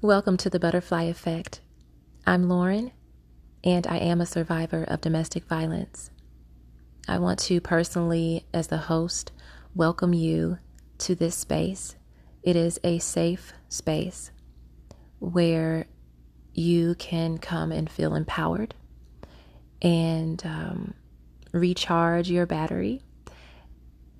Welcome 0.00 0.36
to 0.36 0.48
the 0.48 0.60
Butterfly 0.60 1.02
Effect. 1.06 1.60
I'm 2.24 2.48
Lauren, 2.48 2.92
and 3.64 3.84
I 3.84 3.96
am 3.96 4.20
a 4.20 4.26
survivor 4.26 4.84
of 4.84 5.00
domestic 5.00 5.42
violence. 5.46 6.12
I 7.08 7.18
want 7.18 7.40
to 7.40 7.60
personally, 7.60 8.46
as 8.54 8.68
the 8.68 8.76
host, 8.76 9.32
welcome 9.74 10.14
you 10.14 10.58
to 10.98 11.16
this 11.16 11.34
space. 11.34 11.96
It 12.44 12.54
is 12.54 12.78
a 12.84 13.00
safe 13.00 13.52
space 13.68 14.30
where 15.18 15.88
you 16.54 16.94
can 16.94 17.38
come 17.38 17.72
and 17.72 17.90
feel 17.90 18.14
empowered 18.14 18.76
and 19.82 20.40
um, 20.46 20.94
recharge 21.50 22.30
your 22.30 22.46
battery. 22.46 23.02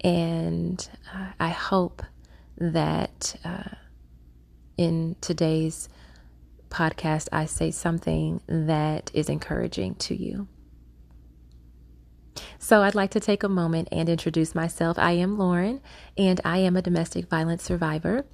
And 0.00 0.90
uh, 1.14 1.28
I 1.38 1.50
hope 1.50 2.02
that. 2.56 3.36
Uh, 3.44 3.76
in 4.78 5.16
today's 5.20 5.90
podcast, 6.70 7.28
I 7.32 7.44
say 7.44 7.70
something 7.70 8.40
that 8.46 9.10
is 9.12 9.28
encouraging 9.28 9.96
to 9.96 10.14
you. 10.14 10.48
So, 12.60 12.82
I'd 12.82 12.94
like 12.94 13.10
to 13.10 13.20
take 13.20 13.42
a 13.42 13.48
moment 13.48 13.88
and 13.90 14.08
introduce 14.08 14.54
myself. 14.54 14.98
I 14.98 15.12
am 15.12 15.36
Lauren, 15.36 15.80
and 16.16 16.40
I 16.44 16.58
am 16.58 16.76
a 16.76 16.82
domestic 16.82 17.28
violence 17.28 17.64
survivor. 17.64 18.24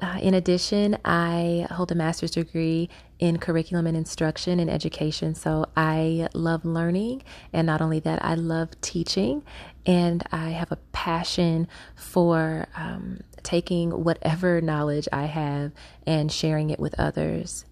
Uh, 0.00 0.18
in 0.20 0.34
addition, 0.34 0.98
I 1.06 1.66
hold 1.70 1.90
a 1.90 1.94
master's 1.94 2.32
degree 2.32 2.90
in 3.18 3.38
curriculum 3.38 3.86
and 3.86 3.96
instruction 3.96 4.60
and 4.60 4.68
education. 4.68 5.34
So 5.34 5.66
I 5.74 6.28
love 6.34 6.66
learning. 6.66 7.22
And 7.52 7.66
not 7.66 7.80
only 7.80 8.00
that, 8.00 8.22
I 8.22 8.34
love 8.34 8.78
teaching. 8.82 9.42
And 9.86 10.22
I 10.30 10.50
have 10.50 10.70
a 10.70 10.76
passion 10.92 11.66
for 11.94 12.66
um, 12.76 13.20
taking 13.42 13.90
whatever 14.04 14.60
knowledge 14.60 15.08
I 15.12 15.24
have 15.24 15.72
and 16.06 16.30
sharing 16.30 16.68
it 16.68 16.78
with 16.78 16.98
others. 17.00 17.64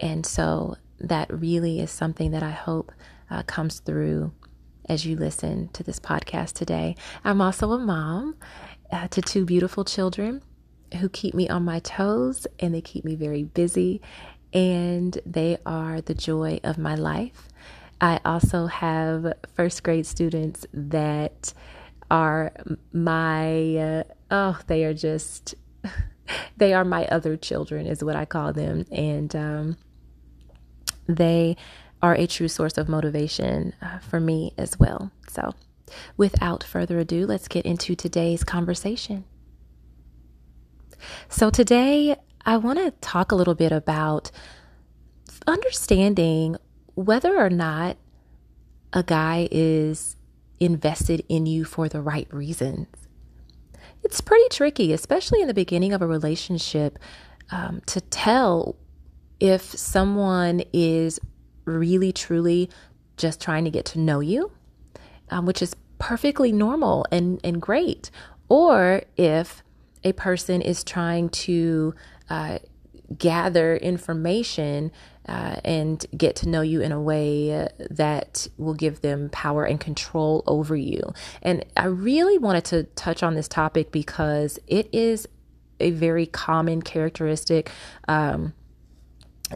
And 0.00 0.26
so 0.26 0.76
that 0.98 1.32
really 1.32 1.78
is 1.78 1.90
something 1.92 2.32
that 2.32 2.42
I 2.42 2.50
hope 2.50 2.90
uh, 3.30 3.44
comes 3.44 3.78
through 3.78 4.32
as 4.88 5.06
you 5.06 5.14
listen 5.14 5.68
to 5.68 5.84
this 5.84 6.00
podcast 6.00 6.54
today. 6.54 6.96
I'm 7.22 7.40
also 7.40 7.70
a 7.70 7.78
mom 7.78 8.34
uh, 8.90 9.06
to 9.08 9.22
two 9.22 9.44
beautiful 9.44 9.84
children 9.84 10.42
who 10.98 11.08
keep 11.08 11.34
me 11.34 11.48
on 11.48 11.64
my 11.64 11.78
toes 11.80 12.46
and 12.58 12.74
they 12.74 12.80
keep 12.80 13.04
me 13.04 13.14
very 13.14 13.44
busy 13.44 14.00
and 14.52 15.18
they 15.24 15.58
are 15.64 16.00
the 16.00 16.14
joy 16.14 16.60
of 16.64 16.78
my 16.78 16.94
life. 16.94 17.48
I 18.00 18.20
also 18.24 18.66
have 18.66 19.32
first 19.54 19.82
grade 19.82 20.06
students 20.06 20.66
that 20.72 21.52
are 22.10 22.52
my, 22.92 23.76
uh, 23.76 24.02
oh, 24.30 24.58
they 24.66 24.84
are 24.84 24.94
just, 24.94 25.54
they 26.56 26.72
are 26.72 26.84
my 26.84 27.06
other 27.06 27.36
children, 27.36 27.86
is 27.86 28.02
what 28.02 28.16
I 28.16 28.24
call 28.24 28.52
them. 28.52 28.86
And 28.90 29.36
um, 29.36 29.76
they 31.06 31.56
are 32.02 32.14
a 32.14 32.26
true 32.26 32.48
source 32.48 32.78
of 32.78 32.88
motivation 32.88 33.74
uh, 33.82 33.98
for 33.98 34.18
me 34.18 34.54
as 34.56 34.78
well. 34.78 35.12
So, 35.28 35.54
without 36.16 36.64
further 36.64 36.98
ado, 36.98 37.26
let's 37.26 37.48
get 37.48 37.66
into 37.66 37.94
today's 37.94 38.44
conversation. 38.44 39.24
So, 41.28 41.50
today 41.50 42.16
I 42.44 42.56
want 42.56 42.78
to 42.78 42.90
talk 43.00 43.32
a 43.32 43.34
little 43.34 43.54
bit 43.54 43.72
about 43.72 44.30
understanding 45.46 46.56
whether 46.94 47.36
or 47.36 47.50
not 47.50 47.96
a 48.92 49.02
guy 49.02 49.48
is 49.50 50.16
invested 50.58 51.24
in 51.28 51.46
you 51.46 51.64
for 51.64 51.88
the 51.88 52.00
right 52.00 52.32
reasons. 52.32 52.88
It's 54.02 54.20
pretty 54.20 54.48
tricky, 54.50 54.92
especially 54.92 55.40
in 55.40 55.48
the 55.48 55.54
beginning 55.54 55.92
of 55.92 56.02
a 56.02 56.06
relationship, 56.06 56.98
um, 57.50 57.82
to 57.86 58.00
tell 58.00 58.76
if 59.38 59.62
someone 59.62 60.62
is 60.72 61.20
really, 61.64 62.12
truly 62.12 62.70
just 63.16 63.40
trying 63.40 63.64
to 63.64 63.70
get 63.70 63.84
to 63.86 63.98
know 63.98 64.20
you, 64.20 64.50
um, 65.30 65.46
which 65.46 65.62
is 65.62 65.74
perfectly 65.98 66.52
normal 66.52 67.06
and, 67.12 67.40
and 67.44 67.60
great, 67.60 68.10
or 68.48 69.02
if 69.16 69.62
a 70.04 70.12
person 70.12 70.62
is 70.62 70.84
trying 70.84 71.28
to 71.30 71.94
uh, 72.28 72.58
gather 73.16 73.76
information 73.76 74.92
uh, 75.28 75.56
and 75.64 76.06
get 76.16 76.36
to 76.36 76.48
know 76.48 76.60
you 76.60 76.80
in 76.80 76.92
a 76.92 77.00
way 77.00 77.68
that 77.90 78.48
will 78.56 78.74
give 78.74 79.00
them 79.00 79.28
power 79.30 79.64
and 79.64 79.80
control 79.80 80.42
over 80.46 80.76
you. 80.76 81.12
And 81.42 81.64
I 81.76 81.86
really 81.86 82.38
wanted 82.38 82.64
to 82.66 82.84
touch 82.84 83.22
on 83.22 83.34
this 83.34 83.48
topic 83.48 83.92
because 83.92 84.58
it 84.66 84.88
is 84.92 85.28
a 85.78 85.90
very 85.90 86.26
common 86.26 86.82
characteristic 86.82 87.70
um, 88.08 88.54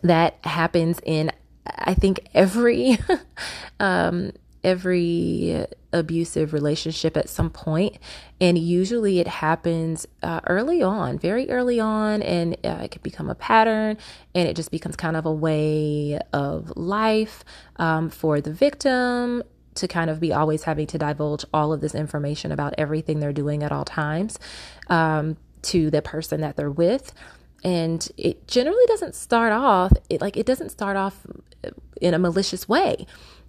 that 0.03 0.39
happens 0.45 1.01
in, 1.05 1.31
I 1.67 1.95
think, 1.95 2.29
every 2.35 2.99
um, 3.81 4.33
every 4.65 5.67
abusive 5.93 6.53
relationship 6.53 7.17
at 7.17 7.29
some 7.29 7.51
point 7.51 7.99
and 8.41 8.59
usually 8.59 9.21
it 9.21 9.29
happens 9.29 10.07
uh, 10.23 10.41
early 10.47 10.83
on 10.83 11.19
very 11.19 11.49
early 11.51 11.79
on 11.79 12.21
and 12.23 12.55
uh, 12.65 12.81
it 12.83 12.91
can 12.91 13.01
become 13.03 13.31
a 13.31 13.35
pattern 13.35 13.97
and 14.35 14.49
it 14.49 14.57
just 14.57 14.73
becomes 14.73 14.97
kind 14.97 15.17
of 15.17 15.25
a 15.25 15.33
way 15.33 16.19
of 16.33 16.73
life 16.77 17.45
um, 17.77 18.11
for 18.11 18.41
the 18.41 18.53
victim 18.53 19.43
to 19.75 19.89
kind 19.89 20.11
of 20.11 20.21
be 20.21 20.33
always 20.33 20.65
having 20.65 20.87
to 20.87 20.99
divulge 20.99 21.45
all 21.53 21.73
of 21.73 21.81
this 21.81 21.95
information 21.95 22.53
about 22.53 22.75
everything 22.79 23.21
they're 23.21 23.33
doing 23.33 23.63
at 23.63 23.73
all 23.73 23.85
times 23.85 24.39
um, 24.89 25.37
to 25.63 25.91
the 25.91 26.03
person 26.03 26.41
that 26.41 26.57
they're 26.57 26.71
with. 26.71 27.13
And 27.63 28.07
it 28.17 28.47
generally 28.47 28.85
doesn't 28.87 29.15
start 29.15 29.53
off 29.53 29.93
it, 30.11 30.21
like 30.21 30.37
it 30.37 30.47
doesn't 30.47 30.71
start 30.71 30.97
off 30.97 31.27
in 32.01 32.15
a 32.15 32.19
malicious 32.19 32.69
way 32.69 33.07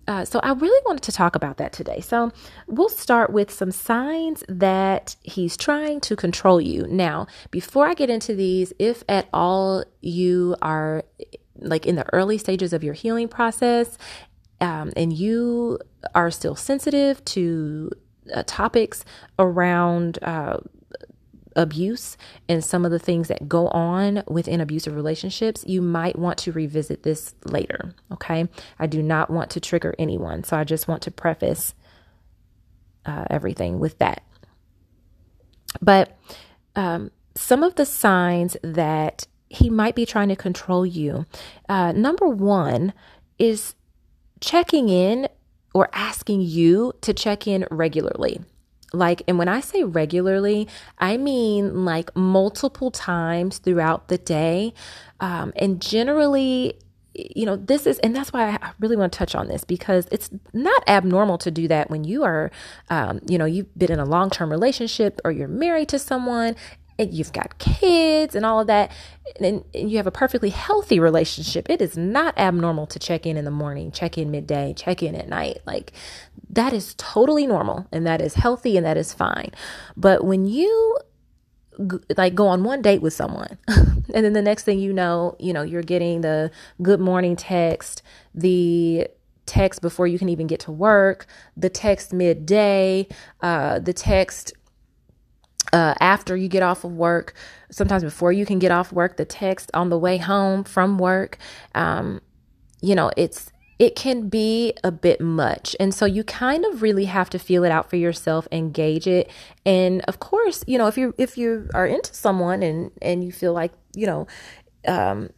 uh, 0.07 0.23
so 0.25 0.39
I 0.43 0.53
really 0.53 0.81
wanted 0.85 1.03
to 1.03 1.11
talk 1.11 1.35
about 1.35 1.57
that 1.57 1.73
today. 1.73 1.99
So 1.99 2.31
we'll 2.67 2.89
start 2.89 3.31
with 3.31 3.51
some 3.51 3.71
signs 3.71 4.43
that 4.47 5.15
he's 5.23 5.57
trying 5.57 5.99
to 6.01 6.15
control 6.15 6.61
you. 6.61 6.85
Now, 6.87 7.27
before 7.51 7.87
I 7.87 7.93
get 7.93 8.09
into 8.09 8.35
these, 8.35 8.71
if 8.77 9.03
at 9.09 9.27
all 9.33 9.83
you 10.01 10.55
are 10.61 11.03
like 11.59 11.85
in 11.85 11.95
the 11.95 12.05
early 12.13 12.37
stages 12.37 12.73
of 12.73 12.83
your 12.83 12.93
healing 12.93 13.27
process 13.27 13.97
um, 14.61 14.91
and 14.95 15.13
you 15.13 15.79
are 16.13 16.29
still 16.29 16.55
sensitive 16.55 17.23
to 17.25 17.89
uh, 18.33 18.43
topics 18.45 19.05
around 19.39 20.19
uh, 20.21 20.57
abuse 21.55 22.17
and 22.49 22.63
some 22.63 22.85
of 22.85 22.91
the 22.91 22.99
things 22.99 23.27
that 23.27 23.47
go 23.47 23.67
on 23.69 24.23
within 24.27 24.61
abusive 24.61 24.95
relationships, 24.95 25.63
you 25.65 25.81
might 25.81 26.17
want 26.17 26.37
to 26.39 26.51
revisit 26.51 27.03
this 27.03 27.33
later. 27.45 27.93
Okay. 28.11 28.47
I 28.79 28.87
do 28.87 29.01
not 29.01 29.29
want 29.29 29.49
to 29.51 29.59
trigger 29.59 29.95
anyone. 29.97 30.43
So 30.43 30.57
I 30.57 30.63
just 30.63 30.87
want 30.87 31.01
to 31.03 31.11
preface 31.11 31.73
uh, 33.05 33.25
everything 33.29 33.79
with 33.79 33.97
that. 33.99 34.23
But 35.81 36.17
um, 36.75 37.11
some 37.35 37.63
of 37.63 37.75
the 37.75 37.85
signs 37.85 38.57
that 38.63 39.27
he 39.49 39.69
might 39.69 39.95
be 39.95 40.05
trying 40.05 40.29
to 40.29 40.35
control 40.35 40.85
you 40.85 41.25
uh, 41.69 41.91
number 41.91 42.27
one 42.27 42.93
is 43.37 43.75
checking 44.41 44.89
in 44.89 45.27
or 45.73 45.89
asking 45.93 46.41
you 46.41 46.93
to 47.01 47.13
check 47.13 47.47
in 47.47 47.65
regularly. 47.69 48.39
Like, 48.95 49.21
and 49.27 49.37
when 49.37 49.47
I 49.47 49.59
say 49.59 49.83
regularly, 49.83 50.67
I 50.97 51.17
mean 51.17 51.85
like 51.85 52.15
multiple 52.15 52.91
times 52.91 53.57
throughout 53.59 54.07
the 54.07 54.17
day. 54.17 54.73
Um, 55.19 55.53
and 55.55 55.81
generally, 55.81 56.79
you 57.13 57.45
know, 57.45 57.55
this 57.55 57.87
is, 57.87 57.99
and 57.99 58.15
that's 58.15 58.33
why 58.33 58.49
I 58.49 58.71
really 58.79 58.97
want 58.97 59.13
to 59.13 59.17
touch 59.17 59.35
on 59.35 59.47
this 59.47 59.63
because 59.63 60.07
it's 60.11 60.29
not 60.53 60.83
abnormal 60.87 61.37
to 61.39 61.51
do 61.51 61.67
that 61.67 61.89
when 61.89 62.03
you 62.03 62.23
are, 62.23 62.51
um, 62.89 63.21
you 63.27 63.37
know, 63.37 63.45
you've 63.45 63.73
been 63.77 63.91
in 63.91 63.99
a 63.99 64.05
long 64.05 64.29
term 64.29 64.51
relationship 64.51 65.21
or 65.23 65.31
you're 65.31 65.47
married 65.47 65.89
to 65.89 65.99
someone 65.99 66.55
and 66.97 67.13
you've 67.13 67.33
got 67.33 67.57
kids 67.57 68.35
and 68.35 68.45
all 68.45 68.61
of 68.61 68.67
that, 68.67 68.91
and, 69.39 69.63
and, 69.73 69.91
you 69.91 69.97
have 69.97 70.07
a 70.07 70.11
perfectly 70.11 70.49
healthy 70.49 70.99
relationship, 70.99 71.69
it 71.69 71.81
is 71.81 71.97
not 71.97 72.37
abnormal 72.37 72.87
to 72.87 72.99
check 72.99 73.25
in 73.25 73.37
in 73.37 73.45
the 73.45 73.51
morning, 73.51 73.91
check 73.91 74.17
in 74.17 74.31
midday, 74.31 74.73
check 74.75 75.03
in 75.03 75.15
at 75.15 75.27
night. 75.27 75.57
Like 75.65 75.91
that 76.49 76.73
is 76.73 76.95
totally 76.97 77.47
normal 77.47 77.87
and 77.91 78.05
that 78.05 78.21
is 78.21 78.35
healthy 78.35 78.77
and 78.77 78.85
that 78.85 78.97
is 78.97 79.13
fine. 79.13 79.51
But 79.97 80.23
when 80.23 80.45
you 80.45 80.99
like 82.17 82.35
go 82.35 82.47
on 82.47 82.63
one 82.63 82.81
date 82.81 83.01
with 83.01 83.13
someone 83.13 83.57
and 83.67 84.25
then 84.25 84.33
the 84.33 84.41
next 84.41 84.63
thing 84.63 84.79
you 84.79 84.93
know, 84.93 85.35
you 85.39 85.53
know, 85.53 85.61
you're 85.61 85.83
getting 85.83 86.21
the 86.21 86.51
good 86.81 86.99
morning 86.99 87.35
text, 87.35 88.01
the 88.33 89.07
text 89.45 89.81
before 89.81 90.07
you 90.07 90.17
can 90.17 90.29
even 90.29 90.47
get 90.47 90.59
to 90.61 90.71
work, 90.71 91.27
the 91.55 91.69
text 91.69 92.13
midday, 92.13 93.07
uh, 93.41 93.79
the 93.79 93.93
text 93.93 94.53
uh, 95.73 95.93
after 95.99 96.37
you 96.37 96.47
get 96.47 96.63
off 96.63 96.83
of 96.83 96.93
work, 96.93 97.33
sometimes 97.69 98.03
before 98.03 98.31
you 98.31 98.45
can 98.45 98.59
get 98.59 98.71
off 98.71 98.93
work, 98.93 99.17
the 99.17 99.25
text 99.25 99.69
on 99.73 99.89
the 99.89 99.99
way 99.99 100.17
home 100.17 100.63
from 100.63 100.97
work. 100.97 101.37
Um, 101.73 102.21
you 102.81 102.95
know, 102.95 103.11
it's 103.17 103.51
it 103.77 103.95
can 103.95 104.29
be 104.29 104.73
a 104.83 104.91
bit 104.91 105.19
much. 105.19 105.75
And 105.79 105.93
so 105.93 106.05
you 106.05 106.23
kind 106.23 106.65
of 106.65 106.81
really 106.81 107.05
have 107.05 107.29
to 107.31 107.39
feel 107.39 107.63
it 107.63 107.71
out 107.71 107.89
for 107.89 107.97
yourself 107.97 108.47
and 108.51 108.73
gauge 108.73 109.05
it. 109.05 109.29
And 109.65 110.01
of 110.01 110.19
course, 110.19 110.63
you 110.65 110.77
know, 110.77 110.87
if 110.87 110.97
you 110.97 111.13
if 111.17 111.37
you 111.37 111.69
are 111.73 111.85
into 111.85 112.13
someone 112.13 112.63
and 112.63 112.91
and 113.01 113.23
you 113.23 113.31
feel 113.31 113.53
like, 113.53 113.73
you 113.93 114.07
know, 114.07 114.27
um, 114.87 115.29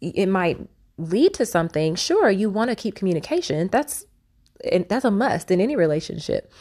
it 0.00 0.28
might 0.28 0.58
lead 0.98 1.34
to 1.34 1.46
something, 1.46 1.94
sure, 1.94 2.30
you 2.30 2.50
want 2.50 2.70
to 2.70 2.76
keep 2.76 2.96
communication. 2.96 3.68
That's 3.68 4.04
that's 4.88 5.04
a 5.04 5.10
must 5.10 5.50
in 5.50 5.60
any 5.60 5.76
relationship. 5.76 6.52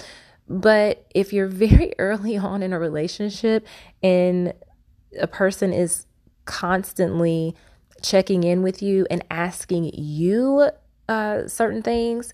But 0.48 1.07
if 1.16 1.33
you're 1.33 1.48
very 1.66 1.94
early 1.98 2.38
on 2.38 2.62
in 2.62 2.72
a 2.72 2.80
relationship 2.80 3.66
and 4.04 4.54
a 5.19 5.27
person 5.27 5.74
is 5.74 6.06
constantly 6.45 7.56
checking 8.04 8.44
in 8.44 8.62
with 8.62 8.83
you 8.83 9.07
and 9.10 9.24
asking 9.31 9.89
you 9.95 10.69
uh, 11.07 11.48
certain 11.48 11.81
things, 11.81 12.34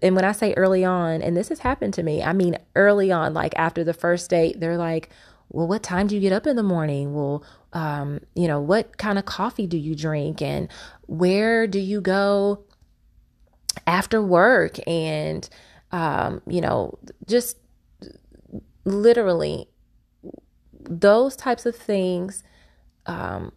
and 0.00 0.14
when 0.14 0.24
I 0.24 0.32
say 0.32 0.54
early 0.54 0.84
on, 0.84 1.22
and 1.22 1.36
this 1.36 1.48
has 1.48 1.60
happened 1.60 1.94
to 1.94 2.02
me, 2.02 2.22
I 2.22 2.32
mean 2.32 2.58
early 2.74 3.10
on, 3.12 3.34
like 3.34 3.52
after 3.56 3.84
the 3.84 3.94
first 3.94 4.30
date, 4.30 4.60
they're 4.60 4.76
like, 4.76 5.10
well, 5.48 5.66
what 5.66 5.82
time 5.82 6.06
do 6.06 6.14
you 6.14 6.20
get 6.20 6.32
up 6.32 6.46
in 6.46 6.56
the 6.56 6.62
morning? 6.62 7.14
Well, 7.14 7.44
um, 7.72 8.20
you 8.34 8.48
know, 8.48 8.60
what 8.60 8.96
kind 8.96 9.18
of 9.18 9.24
coffee 9.24 9.66
do 9.66 9.76
you 9.76 9.94
drink? 9.94 10.40
And 10.40 10.68
where 11.06 11.66
do 11.66 11.78
you 11.78 12.00
go 12.00 12.64
after 13.86 14.22
work? 14.22 14.76
And, 14.86 15.48
um, 15.90 16.40
you 16.46 16.60
know, 16.60 16.98
just 17.26 17.58
literally 18.84 19.68
those 20.80 21.36
types 21.36 21.66
of 21.66 21.76
things. 21.76 22.42
Um, 23.06 23.52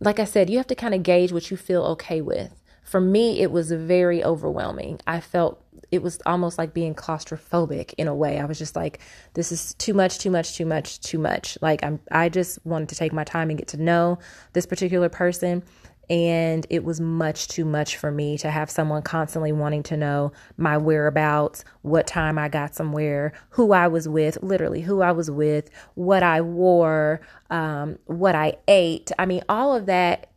like 0.00 0.18
I 0.18 0.24
said, 0.24 0.50
you 0.50 0.58
have 0.58 0.66
to 0.66 0.74
kind 0.74 0.94
of 0.94 1.02
gauge 1.02 1.32
what 1.32 1.50
you 1.50 1.56
feel 1.56 1.84
okay 1.84 2.20
with 2.20 2.60
for 2.84 3.00
me, 3.00 3.40
it 3.40 3.50
was 3.50 3.72
very 3.72 4.22
overwhelming. 4.22 5.00
I 5.06 5.20
felt 5.20 5.60
it 5.90 6.02
was 6.02 6.18
almost 6.26 6.58
like 6.58 6.74
being 6.74 6.94
claustrophobic 6.94 7.94
in 7.96 8.08
a 8.08 8.14
way. 8.14 8.38
I 8.38 8.44
was 8.44 8.58
just 8.58 8.76
like, 8.76 9.00
this 9.32 9.50
is 9.50 9.74
too 9.74 9.94
much, 9.94 10.18
too 10.18 10.30
much, 10.30 10.56
too 10.56 10.66
much, 10.66 11.00
too 11.00 11.18
much. 11.18 11.58
Like 11.60 11.82
I'm 11.82 11.98
I 12.10 12.28
just 12.28 12.64
wanted 12.64 12.90
to 12.90 12.94
take 12.94 13.12
my 13.12 13.24
time 13.24 13.48
and 13.48 13.58
get 13.58 13.68
to 13.68 13.76
know 13.76 14.18
this 14.52 14.66
particular 14.66 15.08
person. 15.08 15.62
And 16.10 16.66
it 16.68 16.84
was 16.84 17.00
much 17.00 17.48
too 17.48 17.64
much 17.64 17.96
for 17.96 18.10
me 18.10 18.36
to 18.38 18.50
have 18.50 18.70
someone 18.70 19.00
constantly 19.00 19.52
wanting 19.52 19.82
to 19.84 19.96
know 19.96 20.32
my 20.58 20.76
whereabouts, 20.76 21.64
what 21.80 22.06
time 22.06 22.38
I 22.38 22.50
got 22.50 22.74
somewhere, 22.74 23.32
who 23.50 23.72
I 23.72 23.88
was 23.88 24.06
with, 24.06 24.36
literally 24.42 24.82
who 24.82 25.00
I 25.00 25.12
was 25.12 25.30
with, 25.30 25.70
what 25.94 26.22
I 26.22 26.42
wore, 26.42 27.22
um, 27.48 27.98
what 28.04 28.34
I 28.34 28.56
ate. 28.68 29.12
I 29.18 29.24
mean, 29.24 29.44
all 29.48 29.74
of 29.74 29.86
that 29.86 30.28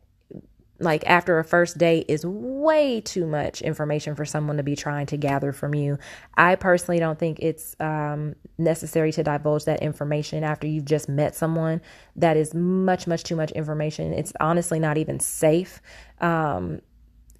like 0.80 1.04
after 1.06 1.38
a 1.38 1.44
first 1.44 1.76
date 1.76 2.04
is 2.08 2.24
way 2.24 3.00
too 3.00 3.26
much 3.26 3.62
information 3.62 4.14
for 4.14 4.24
someone 4.24 4.56
to 4.58 4.62
be 4.62 4.76
trying 4.76 5.06
to 5.06 5.16
gather 5.16 5.52
from 5.52 5.74
you. 5.74 5.98
I 6.36 6.54
personally 6.54 7.00
don't 7.00 7.18
think 7.18 7.40
it's 7.40 7.74
um, 7.80 8.36
necessary 8.58 9.10
to 9.12 9.24
divulge 9.24 9.64
that 9.64 9.82
information 9.82 10.44
after 10.44 10.68
you've 10.68 10.84
just 10.84 11.08
met 11.08 11.34
someone. 11.34 11.80
That 12.14 12.36
is 12.36 12.54
much, 12.54 13.06
much 13.06 13.24
too 13.24 13.34
much 13.34 13.50
information. 13.52 14.12
It's 14.12 14.32
honestly 14.40 14.78
not 14.78 14.98
even 14.98 15.18
safe. 15.18 15.80
Um, 16.20 16.80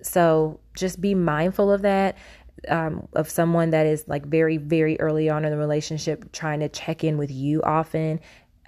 so 0.03 0.59
just 0.75 1.01
be 1.01 1.15
mindful 1.15 1.71
of 1.71 1.83
that. 1.83 2.17
Um, 2.69 3.07
of 3.13 3.31
someone 3.31 3.71
that 3.71 3.87
is 3.87 4.09
like 4.09 4.27
very, 4.27 4.57
very 4.57 4.99
early 4.99 5.31
on 5.31 5.45
in 5.45 5.53
the 5.53 5.57
relationship, 5.57 6.33
trying 6.33 6.59
to 6.59 6.69
check 6.69 7.05
in 7.05 7.17
with 7.17 7.31
you 7.31 7.63
often 7.63 8.19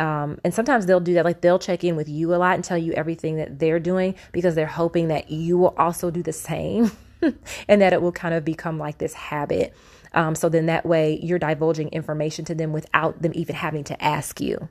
um, 0.00 0.41
and 0.43 0.55
sometimes 0.55 0.87
they'll 0.87 0.99
do 0.99 1.12
that, 1.14 1.26
like 1.26 1.43
they'll 1.43 1.58
check 1.58 1.85
in 1.85 1.94
with 1.94 2.08
you 2.08 2.35
a 2.35 2.37
lot 2.37 2.55
and 2.55 2.64
tell 2.64 2.79
you 2.79 2.94
everything 2.94 3.37
that 3.37 3.58
they're 3.58 3.79
doing 3.79 4.14
because 4.32 4.55
they're 4.55 4.67
hoping 4.67 5.08
that 5.08 5.31
you 5.31 5.58
will 5.58 5.75
also 5.76 6.11
do 6.11 6.23
the 6.23 6.32
same 6.32 6.91
and 7.69 7.82
that 7.82 7.93
it 7.93 8.00
will 8.00 8.11
kind 8.11 8.35
of 8.35 8.43
become 8.43 8.79
like 8.79 8.97
this 8.97 9.12
habit. 9.12 9.75
Um, 10.14 10.35
so 10.35 10.49
then 10.49 10.67
that 10.67 10.87
way 10.87 11.20
you're 11.23 11.38
divulging 11.38 11.91
information 11.91 12.47
to 12.47 12.55
them 12.55 12.73
without 12.73 13.20
them 13.20 13.32
even 13.35 13.55
having 13.55 13.85
to 13.85 14.02
ask 14.02 14.41
you. 14.41 14.70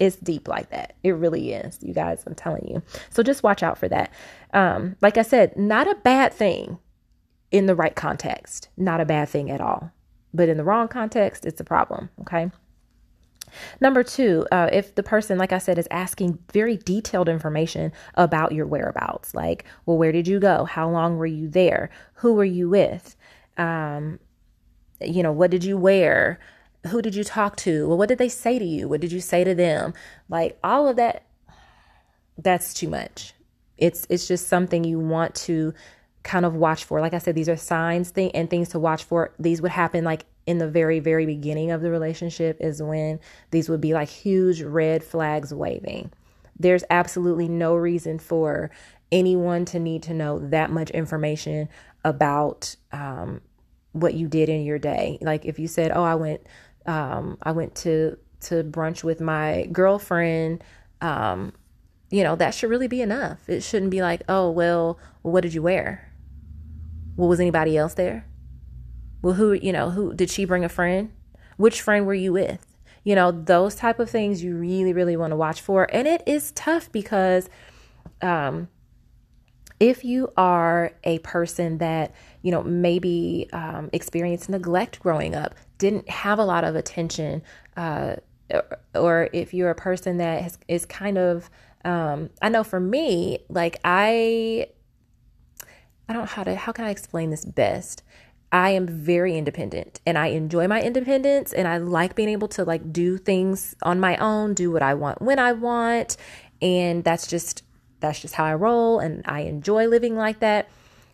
It's 0.00 0.16
deep 0.16 0.48
like 0.48 0.70
that. 0.70 0.96
It 1.04 1.12
really 1.12 1.52
is, 1.52 1.78
you 1.80 1.94
guys. 1.94 2.24
I'm 2.26 2.34
telling 2.34 2.66
you. 2.66 2.82
So 3.10 3.22
just 3.22 3.44
watch 3.44 3.62
out 3.62 3.78
for 3.78 3.88
that. 3.88 4.12
Um, 4.52 4.96
like 5.00 5.16
I 5.16 5.22
said, 5.22 5.56
not 5.56 5.88
a 5.88 5.94
bad 5.94 6.34
thing 6.34 6.78
in 7.52 7.66
the 7.66 7.76
right 7.76 7.94
context, 7.94 8.70
not 8.76 9.00
a 9.00 9.04
bad 9.04 9.28
thing 9.28 9.52
at 9.52 9.60
all. 9.60 9.92
But 10.34 10.48
in 10.48 10.56
the 10.56 10.64
wrong 10.64 10.88
context, 10.88 11.46
it's 11.46 11.60
a 11.60 11.64
problem. 11.64 12.10
Okay. 12.22 12.50
Number 13.80 14.02
two, 14.02 14.46
uh, 14.52 14.68
if 14.72 14.94
the 14.94 15.02
person, 15.02 15.38
like 15.38 15.52
I 15.52 15.58
said, 15.58 15.78
is 15.78 15.88
asking 15.90 16.38
very 16.52 16.76
detailed 16.76 17.28
information 17.28 17.92
about 18.14 18.52
your 18.52 18.66
whereabouts, 18.66 19.34
like, 19.34 19.64
well, 19.86 19.98
where 19.98 20.12
did 20.12 20.28
you 20.28 20.40
go? 20.40 20.64
How 20.64 20.88
long 20.88 21.16
were 21.16 21.26
you 21.26 21.48
there? 21.48 21.90
Who 22.14 22.34
were 22.34 22.44
you 22.44 22.68
with? 22.68 23.16
Um, 23.56 24.18
you 25.00 25.22
know, 25.22 25.32
what 25.32 25.50
did 25.50 25.64
you 25.64 25.76
wear? 25.76 26.38
Who 26.88 27.02
did 27.02 27.14
you 27.14 27.24
talk 27.24 27.56
to? 27.58 27.88
Well, 27.88 27.98
what 27.98 28.08
did 28.08 28.18
they 28.18 28.28
say 28.28 28.58
to 28.58 28.64
you? 28.64 28.88
What 28.88 29.00
did 29.00 29.12
you 29.12 29.20
say 29.20 29.44
to 29.44 29.54
them? 29.54 29.94
Like 30.28 30.58
all 30.62 30.88
of 30.88 30.96
that, 30.96 31.24
that's 32.36 32.74
too 32.74 32.88
much. 32.88 33.34
It's 33.78 34.06
it's 34.08 34.28
just 34.28 34.48
something 34.48 34.84
you 34.84 34.98
want 34.98 35.34
to 35.34 35.74
kind 36.22 36.44
of 36.44 36.54
watch 36.54 36.84
for. 36.84 37.00
Like 37.00 37.14
I 37.14 37.18
said, 37.18 37.34
these 37.34 37.48
are 37.48 37.56
signs 37.56 38.10
thing 38.10 38.30
and 38.32 38.48
things 38.48 38.70
to 38.70 38.78
watch 38.78 39.04
for. 39.04 39.32
These 39.38 39.62
would 39.62 39.72
happen 39.72 40.04
like 40.04 40.26
in 40.46 40.58
the 40.58 40.68
very, 40.68 41.00
very 41.00 41.26
beginning 41.26 41.70
of 41.70 41.80
the 41.80 41.90
relationship 41.90 42.58
is 42.60 42.82
when 42.82 43.20
these 43.50 43.68
would 43.68 43.80
be 43.80 43.94
like 43.94 44.08
huge 44.08 44.62
red 44.62 45.02
flags 45.02 45.54
waving. 45.54 46.12
There's 46.58 46.84
absolutely 46.90 47.48
no 47.48 47.74
reason 47.74 48.18
for 48.18 48.70
anyone 49.10 49.64
to 49.66 49.78
need 49.78 50.02
to 50.04 50.14
know 50.14 50.38
that 50.38 50.70
much 50.70 50.90
information 50.90 51.68
about 52.04 52.76
um, 52.92 53.40
what 53.92 54.14
you 54.14 54.28
did 54.28 54.48
in 54.48 54.62
your 54.64 54.78
day. 54.78 55.18
Like 55.20 55.44
if 55.46 55.58
you 55.58 55.66
said, 55.66 55.90
"Oh, 55.94 56.02
I 56.02 56.14
went, 56.14 56.46
um, 56.86 57.38
I 57.42 57.52
went 57.52 57.74
to 57.76 58.18
to 58.42 58.62
brunch 58.62 59.02
with 59.02 59.20
my 59.20 59.68
girlfriend," 59.72 60.62
um, 61.00 61.52
you 62.10 62.22
know 62.22 62.36
that 62.36 62.54
should 62.54 62.70
really 62.70 62.88
be 62.88 63.02
enough. 63.02 63.48
It 63.48 63.62
shouldn't 63.62 63.90
be 63.90 64.02
like, 64.02 64.22
"Oh, 64.28 64.50
well, 64.50 64.98
what 65.22 65.40
did 65.40 65.54
you 65.54 65.62
wear? 65.62 66.12
Well, 67.16 67.28
was 67.28 67.40
anybody 67.40 67.76
else 67.76 67.94
there?" 67.94 68.26
Well, 69.24 69.32
who, 69.32 69.54
you 69.54 69.72
know, 69.72 69.88
who 69.88 70.12
did 70.12 70.28
she 70.28 70.44
bring 70.44 70.66
a 70.66 70.68
friend? 70.68 71.10
Which 71.56 71.80
friend 71.80 72.06
were 72.06 72.12
you 72.12 72.34
with? 72.34 72.76
You 73.04 73.14
know, 73.14 73.32
those 73.32 73.74
type 73.74 73.98
of 73.98 74.10
things 74.10 74.44
you 74.44 74.54
really, 74.54 74.92
really 74.92 75.16
want 75.16 75.30
to 75.30 75.36
watch 75.36 75.62
for. 75.62 75.88
And 75.94 76.06
it 76.06 76.22
is 76.26 76.52
tough 76.52 76.92
because 76.92 77.48
um, 78.20 78.68
if 79.80 80.04
you 80.04 80.30
are 80.36 80.92
a 81.04 81.20
person 81.20 81.78
that, 81.78 82.12
you 82.42 82.50
know, 82.50 82.62
maybe 82.64 83.48
um, 83.54 83.88
experienced 83.94 84.50
neglect 84.50 85.00
growing 85.00 85.34
up, 85.34 85.54
didn't 85.78 86.06
have 86.10 86.38
a 86.38 86.44
lot 86.44 86.62
of 86.62 86.76
attention, 86.76 87.42
uh, 87.78 88.16
or 88.94 89.30
if 89.32 89.54
you're 89.54 89.70
a 89.70 89.74
person 89.74 90.18
that 90.18 90.42
has, 90.42 90.58
is 90.68 90.84
kind 90.84 91.16
of, 91.16 91.48
um, 91.86 92.28
I 92.42 92.50
know 92.50 92.62
for 92.62 92.78
me, 92.78 93.38
like 93.48 93.80
I, 93.84 94.66
I 96.10 96.12
don't 96.12 96.22
know 96.22 96.26
how 96.26 96.44
to, 96.44 96.56
how 96.56 96.72
can 96.72 96.84
I 96.84 96.90
explain 96.90 97.30
this 97.30 97.46
best? 97.46 98.02
I 98.52 98.70
am 98.70 98.86
very 98.86 99.36
independent 99.36 100.00
and 100.06 100.16
I 100.16 100.28
enjoy 100.28 100.68
my 100.68 100.80
independence 100.80 101.52
and 101.52 101.66
I 101.66 101.78
like 101.78 102.14
being 102.14 102.28
able 102.28 102.48
to 102.48 102.64
like 102.64 102.92
do 102.92 103.18
things 103.18 103.74
on 103.82 104.00
my 104.00 104.16
own, 104.18 104.54
do 104.54 104.70
what 104.70 104.82
I 104.82 104.94
want 104.94 105.20
when 105.20 105.38
I 105.38 105.52
want, 105.52 106.16
and 106.62 107.02
that's 107.02 107.26
just 107.26 107.62
that's 108.00 108.20
just 108.20 108.34
how 108.34 108.44
I 108.44 108.54
roll 108.54 108.98
and 109.00 109.22
I 109.26 109.40
enjoy 109.40 109.86
living 109.86 110.14
like 110.16 110.40
that. 110.40 110.68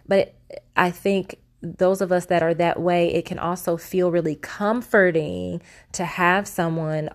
But 0.07 0.35
I 0.77 0.91
think 0.91 1.37
those 1.63 2.01
of 2.01 2.11
us 2.11 2.27
that 2.27 2.43
are 2.43 2.55
that 2.55 2.81
way, 2.81 3.13
it 3.13 3.25
can 3.27 3.39
also 3.39 3.77
feel 3.77 4.11
really 4.11 4.35
comforting 4.35 5.63
to 5.93 6.05
have 6.05 6.49
someone 6.49 7.11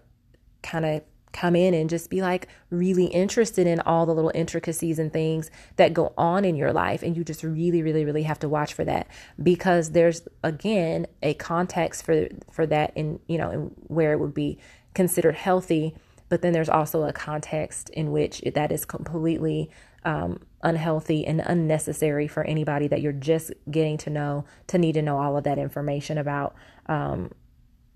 kind 0.62 0.86
of 0.86 1.02
come 1.36 1.56
in 1.56 1.74
and 1.74 1.90
just 1.90 2.10
be 2.10 2.22
like 2.22 2.48
really 2.70 3.06
interested 3.06 3.68
in 3.68 3.80
all 3.82 4.06
the 4.06 4.14
little 4.14 4.32
intricacies 4.34 4.98
and 4.98 5.12
things 5.12 5.52
that 5.76 5.94
go 5.94 6.14
on 6.18 6.46
in 6.46 6.56
your 6.56 6.74
life 6.74 7.04
and 7.04 7.16
you 7.16 7.24
just 7.24 7.44
really 7.44 7.84
really 7.84 8.06
really 8.06 8.24
have 8.24 8.40
to 8.40 8.50
watch 8.50 8.74
for 8.74 8.86
that. 8.86 9.08
Because 9.42 9.92
there's 9.92 10.22
again 10.44 11.06
a 11.22 11.34
context 11.36 12.06
for 12.06 12.28
for 12.52 12.66
that 12.66 12.92
in 12.96 13.20
you 13.28 13.38
know 13.38 13.52
in 13.52 13.60
where 13.88 14.14
it 14.14 14.20
would 14.20 14.34
be 14.34 14.58
considered 14.94 15.36
healthy 15.36 15.94
but 16.30 16.42
then 16.42 16.54
there's 16.54 16.70
also 16.70 17.04
a 17.04 17.14
context 17.14 17.90
in 17.92 18.12
which 18.12 18.42
that 18.56 18.72
is 18.72 18.84
completely 18.84 19.70
um, 20.04 20.40
unhealthy 20.64 21.26
and 21.26 21.42
unnecessary 21.46 22.28
for 22.28 22.44
anybody 22.44 22.88
that 22.88 23.02
you're 23.02 23.12
just 23.12 23.52
getting 23.70 23.98
to 23.98 24.10
know 24.10 24.46
to 24.68 24.78
need 24.78 24.94
to 24.94 25.02
know 25.02 25.18
all 25.18 25.38
of 25.38 25.44
that 25.44 25.58
information 25.58 26.18
about 26.18 26.56
um, 26.88 27.32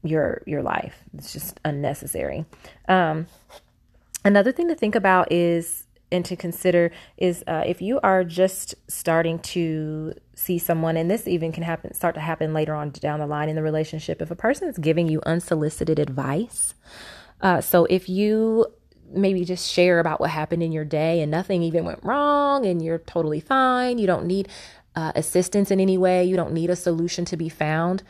your 0.04 0.42
your 0.46 0.64
life. 0.64 1.04
It's 1.18 1.34
just 1.34 1.60
unnecessary. 1.66 2.46
Um, 2.88 3.28
another 4.24 4.52
thing 4.52 4.68
to 4.70 4.76
think 4.76 4.96
about 4.96 5.32
is 5.32 5.86
and 6.12 6.26
to 6.26 6.36
consider 6.36 6.92
is 7.18 7.44
uh, 7.48 7.64
if 7.66 7.82
you 7.82 8.00
are 8.02 8.24
just 8.24 8.76
starting 8.88 9.40
to 9.40 10.14
see 10.36 10.58
someone, 10.58 10.98
and 10.98 11.10
this 11.10 11.28
even 11.28 11.52
can 11.52 11.64
happen, 11.64 11.94
start 11.94 12.16
to 12.16 12.22
happen 12.22 12.54
later 12.54 12.74
on 12.74 12.90
down 12.92 13.20
the 13.20 13.28
line 13.28 13.50
in 13.50 13.56
the 13.56 13.62
relationship. 13.62 14.22
If 14.22 14.32
a 14.32 14.36
person 14.36 14.68
is 14.68 14.78
giving 14.78 15.08
you 15.08 15.22
unsolicited 15.26 16.00
advice, 16.00 16.74
uh, 17.42 17.62
so 17.62 17.86
if 17.86 18.10
you 18.10 18.66
maybe 19.12 19.44
just 19.44 19.70
share 19.70 20.00
about 20.00 20.20
what 20.20 20.30
happened 20.30 20.62
in 20.62 20.72
your 20.72 20.86
day 20.86 21.22
and 21.22 21.32
nothing 21.32 21.64
even 21.64 21.84
went 21.84 22.04
wrong 22.04 22.66
and 22.66 22.82
you're 22.82 23.00
totally 23.00 23.40
fine, 23.40 23.98
you 23.98 24.06
don't 24.06 24.26
need 24.26 24.48
uh, 24.96 25.12
assistance 25.16 25.72
in 25.72 25.80
any 25.80 25.98
way, 25.98 26.24
you 26.24 26.36
don't 26.36 26.54
need 26.54 26.70
a 26.70 26.76
solution 26.76 27.26
to 27.26 27.38
be 27.38 27.50
found, 27.50 28.04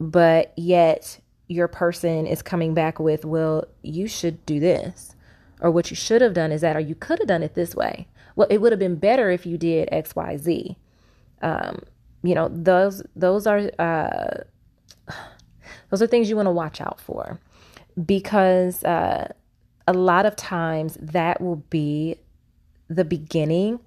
but 0.00 0.52
yet 0.56 1.20
your 1.48 1.68
person 1.68 2.26
is 2.26 2.42
coming 2.42 2.74
back 2.74 2.98
with, 3.00 3.24
well, 3.24 3.64
you 3.82 4.06
should 4.08 4.44
do 4.46 4.60
this. 4.60 5.14
or 5.60 5.70
what 5.70 5.90
you 5.90 5.96
should 5.96 6.22
have 6.22 6.34
done 6.34 6.52
is 6.52 6.60
that, 6.60 6.76
or 6.76 6.80
you 6.80 6.94
could 6.94 7.18
have 7.18 7.28
done 7.28 7.42
it 7.42 7.54
this 7.54 7.74
way. 7.74 8.06
Well, 8.36 8.48
it 8.50 8.60
would 8.60 8.72
have 8.72 8.78
been 8.78 8.96
better 8.96 9.30
if 9.30 9.46
you 9.46 9.58
did 9.58 9.88
X, 9.90 10.14
Y, 10.14 10.36
Z. 10.36 10.76
Um, 11.42 11.82
you 12.22 12.34
know, 12.34 12.48
those 12.52 13.02
those 13.16 13.46
are 13.46 13.70
uh, 13.78 14.42
those 15.90 16.02
are 16.02 16.06
things 16.06 16.28
you 16.28 16.36
want 16.36 16.46
to 16.46 16.52
watch 16.52 16.80
out 16.80 17.00
for 17.00 17.40
because 18.04 18.84
uh, 18.84 19.32
a 19.86 19.92
lot 19.92 20.26
of 20.26 20.36
times 20.36 20.96
that 21.00 21.40
will 21.40 21.64
be 21.70 22.16
the 22.88 23.04
beginning 23.04 23.80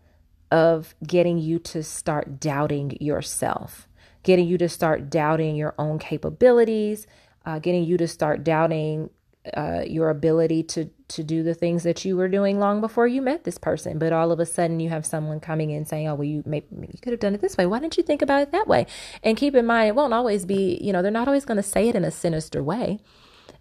of 0.52 0.96
getting 1.06 1.38
you 1.38 1.60
to 1.60 1.84
start 1.84 2.40
doubting 2.40 2.98
yourself, 3.00 3.88
getting 4.24 4.48
you 4.48 4.58
to 4.58 4.70
start 4.70 5.10
doubting 5.10 5.56
your 5.56 5.74
own 5.78 6.00
capabilities, 6.00 7.08
uh, 7.46 7.60
getting 7.60 7.84
you 7.84 7.98
to 7.98 8.08
start 8.08 8.44
doubting 8.44 9.10
uh, 9.56 9.84
your 9.88 10.10
ability 10.10 10.64
to 10.64 10.90
to 11.08 11.24
do 11.24 11.44
the 11.44 11.54
things 11.54 11.84
that 11.84 12.06
you 12.06 12.16
were 12.16 12.30
doing 12.30 12.60
long 12.60 12.80
before 12.80 13.08
you 13.08 13.22
met 13.22 13.44
this 13.44 13.58
person. 13.58 14.00
But 14.00 14.14
all 14.14 14.32
of 14.32 14.40
a 14.40 14.46
sudden, 14.46 14.80
you 14.80 14.90
have 14.90 15.06
someone 15.06 15.40
coming 15.40 15.72
in 15.72 15.84
saying, 15.86 16.08
"Oh, 16.08 16.16
well, 16.16 16.24
you 16.24 16.44
you 16.46 17.00
could 17.02 17.12
have 17.12 17.20
done 17.20 17.34
it 17.34 17.42
this 17.42 17.58
way. 17.58 17.66
Why 17.66 17.80
didn't 17.80 17.98
you 17.98 18.04
think 18.04 18.22
about 18.22 18.44
it 18.44 18.52
that 18.52 18.68
way?" 18.68 18.86
And 19.24 19.36
keep 19.36 19.56
in 19.56 19.66
mind, 19.66 19.90
it 19.90 19.96
won't 19.96 20.14
always 20.14 20.46
be. 20.46 20.78
You 20.82 20.94
know, 20.94 21.02
they're 21.02 21.12
not 21.12 21.28
always 21.28 21.46
going 21.46 21.58
to 21.58 21.64
say 21.64 21.90
it 21.90 21.96
in 21.96 22.06
a 22.06 22.12
sinister 22.12 22.64
way. 22.64 23.00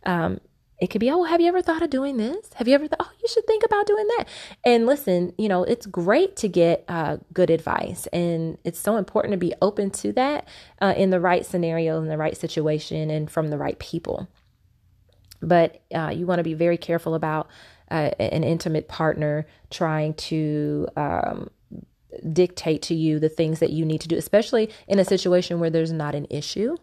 Um, 0.05 0.41
it 0.81 0.89
could 0.89 1.01
be, 1.01 1.11
oh, 1.11 1.25
have 1.25 1.41
you 1.41 1.49
ever 1.49 1.61
thought 1.61 1.83
of 1.83 1.91
doing 1.91 2.17
this? 2.17 2.51
Have 2.55 2.67
you 2.67 2.75
ever 2.75 2.89
thought, 2.89 3.01
oh, 3.01 3.11
you 3.21 3.29
should 3.29 3.47
think 3.47 3.65
about 3.65 3.87
doing 3.87 4.07
that? 4.17 4.25
And 4.65 4.87
listen, 4.87 5.35
you 5.37 5.49
know, 5.49 5.63
it's 5.63 5.85
great 5.85 6.37
to 6.37 6.49
get 6.49 6.85
uh, 6.89 7.19
good 7.35 7.51
advice. 7.51 8.07
And 8.09 8.57
it's 8.65 8.79
so 8.79 8.97
important 8.97 9.33
to 9.33 9.39
be 9.39 9.53
open 9.61 9.91
to 9.91 10.13
that 10.13 10.49
uh, 10.81 10.95
in 10.97 11.11
the 11.11 11.21
right 11.21 11.45
scenario, 11.45 12.01
in 12.01 12.09
the 12.09 12.17
right 12.17 12.37
situation, 12.37 13.11
and 13.11 13.31
from 13.31 13.49
the 13.49 13.59
right 13.59 13.79
people. 13.79 14.27
But 15.43 15.83
uh, 15.95 16.13
you 16.15 16.27
want 16.27 16.39
to 16.39 16.45
be 16.45 16.55
very 16.55 16.79
careful 16.79 17.15
about 17.15 17.49
uh, 17.91 18.11
an 18.19 18.45
intimate 18.45 18.89
partner 18.89 19.47
trying 19.71 20.15
to 20.15 20.89
um, 20.97 21.51
dictate 22.33 22.83
to 22.83 22.95
you 22.95 23.19
the 23.19 23.29
things 23.29 23.59
that 23.61 23.71
you 23.71 23.85
need 23.85 24.01
to 24.01 24.09
do, 24.09 24.17
especially 24.17 24.71
in 24.89 24.99
a 24.99 25.05
situation 25.05 25.61
where 25.61 25.71
there's 25.71 25.93
not 25.93 26.15
an 26.15 26.27
issue. 26.31 26.77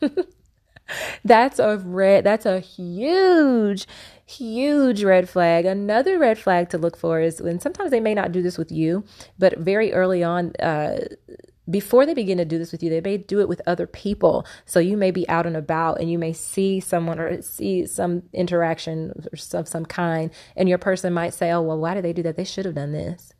that's 1.24 1.58
a 1.58 1.78
red 1.78 2.24
that's 2.24 2.46
a 2.46 2.60
huge 2.60 3.86
huge 4.26 5.04
red 5.04 5.28
flag 5.28 5.64
another 5.64 6.18
red 6.18 6.38
flag 6.38 6.68
to 6.70 6.78
look 6.78 6.96
for 6.96 7.20
is 7.20 7.40
when 7.42 7.60
sometimes 7.60 7.90
they 7.90 8.00
may 8.00 8.14
not 8.14 8.32
do 8.32 8.42
this 8.42 8.56
with 8.56 8.72
you 8.72 9.04
but 9.38 9.58
very 9.58 9.92
early 9.92 10.22
on 10.22 10.52
uh, 10.56 10.98
before 11.68 12.04
they 12.04 12.14
begin 12.14 12.38
to 12.38 12.44
do 12.44 12.58
this 12.58 12.72
with 12.72 12.82
you, 12.82 12.90
they 12.90 13.00
may 13.00 13.16
do 13.16 13.40
it 13.40 13.48
with 13.48 13.62
other 13.66 13.86
people. 13.86 14.46
So 14.66 14.80
you 14.80 14.96
may 14.96 15.10
be 15.10 15.28
out 15.28 15.46
and 15.46 15.56
about 15.56 16.00
and 16.00 16.10
you 16.10 16.18
may 16.18 16.32
see 16.32 16.80
someone 16.80 17.18
or 17.18 17.40
see 17.40 17.86
some 17.86 18.24
interaction 18.32 19.26
of 19.52 19.68
some 19.68 19.86
kind, 19.86 20.30
and 20.56 20.68
your 20.68 20.78
person 20.78 21.12
might 21.12 21.34
say, 21.34 21.50
Oh, 21.50 21.62
well, 21.62 21.78
why 21.78 21.94
did 21.94 22.04
they 22.04 22.12
do 22.12 22.22
that? 22.24 22.36
They 22.36 22.44
should 22.44 22.66
have 22.66 22.74
done 22.74 22.92
this. 22.92 23.32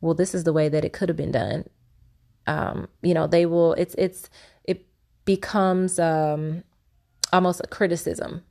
Well, 0.00 0.14
this 0.14 0.34
is 0.34 0.44
the 0.44 0.52
way 0.52 0.68
that 0.68 0.84
it 0.84 0.92
could 0.92 1.08
have 1.08 1.16
been 1.16 1.32
done. 1.32 1.64
Um, 2.46 2.88
you 3.02 3.14
know, 3.14 3.26
they 3.26 3.46
will, 3.46 3.72
it's, 3.74 3.94
it's, 3.98 4.28
it 4.64 4.86
becomes, 5.24 5.98
um, 5.98 6.64
almost 7.32 7.60
a 7.64 7.68
criticism 7.68 8.42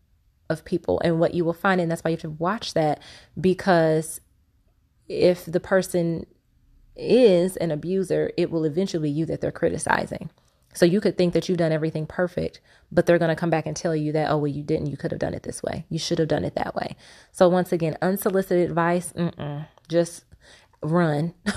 of 0.51 0.65
people 0.65 1.01
and 1.03 1.19
what 1.19 1.33
you 1.33 1.45
will 1.45 1.53
find 1.53 1.79
and 1.79 1.89
that's 1.89 2.03
why 2.03 2.09
you 2.09 2.15
have 2.15 2.21
to 2.21 2.29
watch 2.29 2.73
that 2.73 3.01
because 3.39 4.19
if 5.07 5.45
the 5.45 5.59
person 5.59 6.25
is 6.95 7.57
an 7.57 7.71
abuser 7.71 8.31
it 8.37 8.51
will 8.51 8.65
eventually 8.65 9.03
be 9.03 9.09
you 9.09 9.25
that 9.25 9.41
they're 9.41 9.51
criticizing. 9.51 10.29
So 10.73 10.85
you 10.85 11.01
could 11.01 11.17
think 11.17 11.33
that 11.33 11.49
you've 11.49 11.57
done 11.57 11.71
everything 11.71 12.05
perfect 12.05 12.59
but 12.91 13.05
they're 13.05 13.17
going 13.17 13.29
to 13.29 13.35
come 13.35 13.49
back 13.49 13.65
and 13.65 13.75
tell 13.75 13.95
you 13.95 14.11
that 14.11 14.29
oh 14.29 14.37
well 14.37 14.47
you 14.47 14.63
didn't 14.63 14.87
you 14.87 14.97
could 14.97 15.11
have 15.11 15.19
done 15.19 15.33
it 15.33 15.43
this 15.43 15.63
way. 15.63 15.85
You 15.89 15.99
should 15.99 16.19
have 16.19 16.27
done 16.27 16.43
it 16.43 16.55
that 16.55 16.75
way. 16.75 16.95
So 17.31 17.47
once 17.47 17.71
again 17.71 17.97
unsolicited 18.01 18.69
advice 18.69 19.13
just 19.87 20.25
run. 20.83 21.33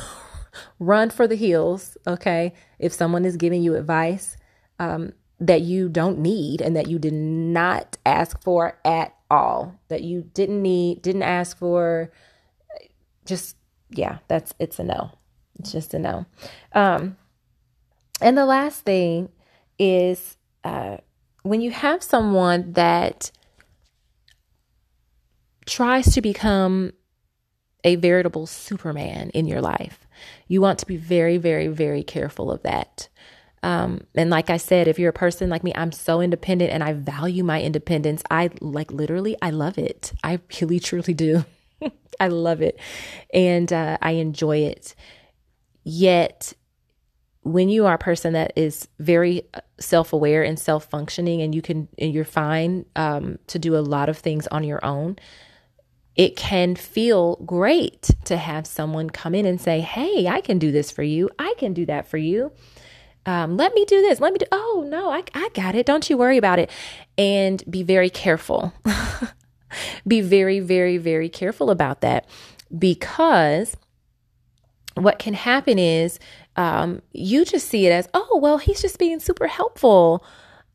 Run 0.79 1.11
for 1.11 1.27
the 1.27 1.35
hills 1.35 1.97
okay? 2.07 2.55
If 2.79 2.93
someone 2.93 3.25
is 3.25 3.37
giving 3.37 3.63
you 3.63 3.75
advice 3.75 4.37
um, 4.79 5.13
that 5.41 5.63
you 5.63 5.89
don't 5.89 6.19
need 6.19 6.61
and 6.61 6.77
that 6.77 6.89
you 6.89 6.99
did 6.99 7.13
not 7.13 7.97
ask 8.07 8.41
for 8.43 8.79
at 8.85 9.15
all 9.31 9.75
that 9.89 10.03
you 10.03 10.23
didn't 10.35 10.63
need 10.63 11.03
didn't 11.03 11.23
ask 11.23 11.59
for 11.59 12.13
just 13.25 13.57
yeah 13.91 14.19
that's 14.29 14.55
it's 14.59 14.79
a 14.79 14.85
no. 14.85 15.11
It's 15.59 15.73
just 15.73 15.95
a 15.95 15.99
no. 15.99 16.27
Um 16.73 17.17
and 18.21 18.39
the 18.39 18.47
last 18.47 18.85
thing 18.85 19.31
is 19.79 20.37
uh 20.63 20.99
when 21.43 21.61
you 21.61 21.71
have 21.73 22.03
someone 22.03 22.73
that 22.73 23.31
tries 25.67 26.15
to 26.15 26.21
become 26.21 26.93
a 27.83 27.97
veritable 27.97 28.47
superman 28.47 29.31
in 29.31 29.47
your 29.47 29.61
life 29.61 30.07
you 30.47 30.61
want 30.61 30.79
to 30.79 30.87
be 30.87 30.97
very 30.97 31.39
very 31.39 31.67
very 31.67 32.03
careful 32.03 32.51
of 32.51 32.63
that 32.63 33.09
um, 33.65 34.03
and 34.15 34.29
like 34.29 34.51
I 34.51 34.59
said, 34.59 34.89
if 34.89 34.99
you're 34.99 35.09
a 35.09 35.15
person 35.15 35.49
like 35.49 35.65
me, 35.65 35.73
I'm 35.75 35.91
so 35.91 36.21
independent 36.21 36.71
and 36.71 36.85
I 36.85 36.93
value 36.93 37.43
my 37.43 37.63
independence. 37.63 38.23
I 38.31 38.51
like 38.61 38.93
literally, 38.93 39.37
I 39.41 39.51
love 39.51 39.79
it. 39.79 40.13
I 40.23 40.39
really, 40.61 40.79
truly 40.79 41.15
do. 41.15 41.47
I 42.21 42.29
love 42.29 42.61
it. 42.61 42.79
And 43.33 43.73
uh, 43.73 43.97
I 44.03 44.13
enjoy 44.13 44.59
it. 44.59 44.95
Yet, 45.83 46.53
when 47.41 47.71
you 47.71 47.87
are 47.87 47.95
a 47.95 47.99
person 47.99 48.35
that 48.35 48.53
is 48.55 48.87
very 48.99 49.49
uh, 49.55 49.61
self-aware 49.81 50.43
and 50.43 50.59
self-functioning 50.59 51.41
and 51.41 51.55
you 51.55 51.63
can 51.63 51.89
and 51.99 52.13
you're 52.13 52.25
fine 52.27 52.85
um, 52.97 53.39
to 53.47 53.59
do 53.59 53.77
a 53.77 53.81
lot 53.81 54.11
of 54.11 54.19
things 54.19 54.47
on 54.49 54.65
your 54.65 54.85
own 54.85 55.17
it 56.17 56.37
can 56.37 56.75
feel 56.75 57.37
great 57.45 58.11
to 58.25 58.37
have 58.37 58.67
someone 58.67 59.11
come 59.11 59.35
in 59.35 59.45
and 59.45 59.61
say 59.61 59.81
hey 59.81 60.27
i 60.27 60.41
can 60.41 60.59
do 60.59 60.73
this 60.73 60.91
for 60.91 61.03
you 61.03 61.29
i 61.39 61.53
can 61.59 61.75
do 61.75 61.85
that 61.85 62.09
for 62.09 62.17
you 62.17 62.51
um, 63.27 63.57
let 63.57 63.75
me 63.75 63.85
do 63.85 64.01
this. 64.03 64.21
Let 64.21 64.33
me 64.33 64.39
do. 64.39 64.47
Oh 64.53 64.85
no, 64.87 65.11
I 65.11 65.25
I 65.35 65.49
got 65.55 65.75
it. 65.75 65.87
Don't 65.87 66.09
you 66.09 66.17
worry 66.17 66.37
about 66.37 66.59
it. 66.59 66.71
And 67.17 67.63
be 67.69 67.83
very 67.83 68.11
careful. 68.11 68.73
be 70.07 70.21
very 70.21 70.61
very 70.61 70.99
very 70.99 71.29
careful 71.29 71.71
about 71.71 72.01
that 72.01 72.27
because 72.77 73.77
what 74.95 75.19
can 75.19 75.35
happen 75.35 75.79
is 75.79 76.19
um, 76.57 77.03
you 77.13 77.45
just 77.45 77.69
see 77.69 77.87
it 77.87 77.91
as 77.91 78.09
oh 78.15 78.39
well 78.41 78.59
he's 78.59 78.81
just 78.81 78.99
being 78.99 79.19
super 79.19 79.49
helpful 79.49 80.25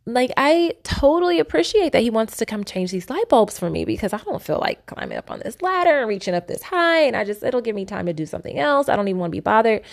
like 0.06 0.32
I 0.38 0.74
totally 0.84 1.39
appreciate 1.39 1.91
that 1.91 2.01
he 2.01 2.10
wants 2.10 2.38
to 2.38 2.46
come 2.46 2.63
change 2.63 2.91
these 2.91 3.10
light 3.10 3.29
bulbs 3.29 3.60
for 3.60 3.70
me 3.70 3.86
because 3.86 4.12
I 4.12 4.18
don't 4.18 4.41
feel 4.41 4.58
like 4.60 4.86
climbing 4.88 5.18
up 5.18 5.29
on 5.29 5.39
this 5.39 5.62
ladder 5.62 6.00
and 6.00 6.10
reaching 6.10 6.34
up 6.34 6.48
this 6.48 6.63
high 6.63 7.01
and 7.01 7.15
I 7.15 7.24
just 7.24 7.44
it'll 7.44 7.62
give 7.62 7.75
me 7.75 7.86
time 7.86 8.08
to 8.08 8.13
do 8.13 8.25
something 8.25 8.58
else. 8.58 8.89
I 8.89 8.96
don't 8.96 9.08
even 9.08 9.20
want 9.20 9.32
to 9.32 9.36
be 9.36 9.41
bothered. 9.41 9.84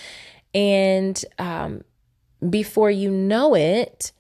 And 0.54 1.22
um 1.38 1.82
before 2.50 2.90
you 2.90 3.10
know 3.10 3.54
it, 3.54 4.12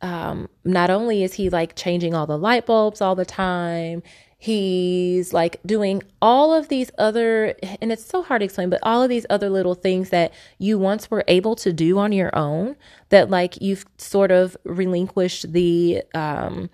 um, 0.00 0.48
not 0.64 0.90
only 0.90 1.22
is 1.22 1.34
he 1.34 1.48
like 1.48 1.76
changing 1.76 2.14
all 2.14 2.26
the 2.26 2.38
light 2.38 2.66
bulbs 2.66 3.00
all 3.00 3.14
the 3.14 3.24
time, 3.24 4.02
he's 4.36 5.32
like 5.32 5.60
doing 5.64 6.02
all 6.20 6.52
of 6.52 6.68
these 6.68 6.90
other, 6.98 7.54
and 7.80 7.92
it's 7.92 8.04
so 8.04 8.22
hard 8.22 8.40
to 8.40 8.44
explain, 8.44 8.70
but 8.70 8.80
all 8.82 9.02
of 9.02 9.08
these 9.08 9.24
other 9.30 9.48
little 9.48 9.74
things 9.74 10.10
that 10.10 10.32
you 10.58 10.78
once 10.78 11.10
were 11.10 11.24
able 11.28 11.54
to 11.56 11.72
do 11.72 11.98
on 11.98 12.10
your 12.10 12.36
own 12.36 12.74
that 13.10 13.30
like 13.30 13.60
you've 13.62 13.86
sort 13.98 14.32
of 14.32 14.56
relinquished 14.64 15.52
the, 15.52 16.02
um, 16.14 16.68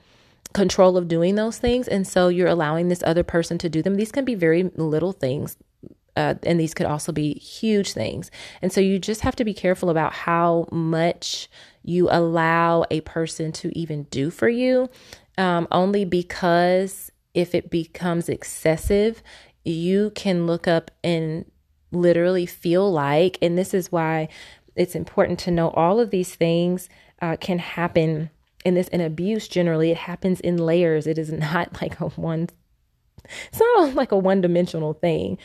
control 0.54 0.96
of 0.96 1.08
doing 1.08 1.34
those 1.34 1.58
things. 1.58 1.86
And 1.86 2.06
so 2.06 2.28
you're 2.28 2.48
allowing 2.48 2.88
this 2.88 3.02
other 3.04 3.22
person 3.22 3.58
to 3.58 3.68
do 3.68 3.82
them. 3.82 3.96
These 3.96 4.12
can 4.12 4.24
be 4.24 4.34
very 4.34 4.62
little 4.76 5.12
things 5.12 5.58
uh, 6.18 6.34
and 6.42 6.58
these 6.58 6.74
could 6.74 6.86
also 6.86 7.12
be 7.12 7.34
huge 7.34 7.92
things. 7.92 8.32
And 8.60 8.72
so 8.72 8.80
you 8.80 8.98
just 8.98 9.20
have 9.20 9.36
to 9.36 9.44
be 9.44 9.54
careful 9.54 9.88
about 9.88 10.12
how 10.12 10.66
much 10.72 11.48
you 11.84 12.08
allow 12.10 12.84
a 12.90 13.02
person 13.02 13.52
to 13.52 13.78
even 13.78 14.02
do 14.04 14.28
for 14.28 14.48
you, 14.48 14.90
um, 15.38 15.68
only 15.70 16.04
because 16.04 17.12
if 17.34 17.54
it 17.54 17.70
becomes 17.70 18.28
excessive, 18.28 19.22
you 19.64 20.10
can 20.16 20.44
look 20.44 20.66
up 20.66 20.90
and 21.04 21.44
literally 21.92 22.46
feel 22.46 22.90
like, 22.90 23.38
and 23.40 23.56
this 23.56 23.72
is 23.72 23.92
why 23.92 24.28
it's 24.74 24.96
important 24.96 25.38
to 25.40 25.52
know 25.52 25.70
all 25.70 26.00
of 26.00 26.10
these 26.10 26.34
things 26.34 26.88
uh, 27.22 27.36
can 27.36 27.60
happen 27.60 28.30
in 28.64 28.74
this 28.74 28.88
in 28.88 29.00
abuse 29.00 29.46
generally 29.46 29.92
it 29.92 29.96
happens 29.96 30.40
in 30.40 30.56
layers 30.56 31.06
it 31.06 31.16
is 31.16 31.32
not 31.54 31.80
like 31.80 32.00
a 32.00 32.08
one 32.08 32.48
it's 33.48 33.60
not 33.60 33.94
like 33.94 34.12
a 34.12 34.18
one 34.18 34.40
dimensional 34.40 34.94
thing. 34.94 35.38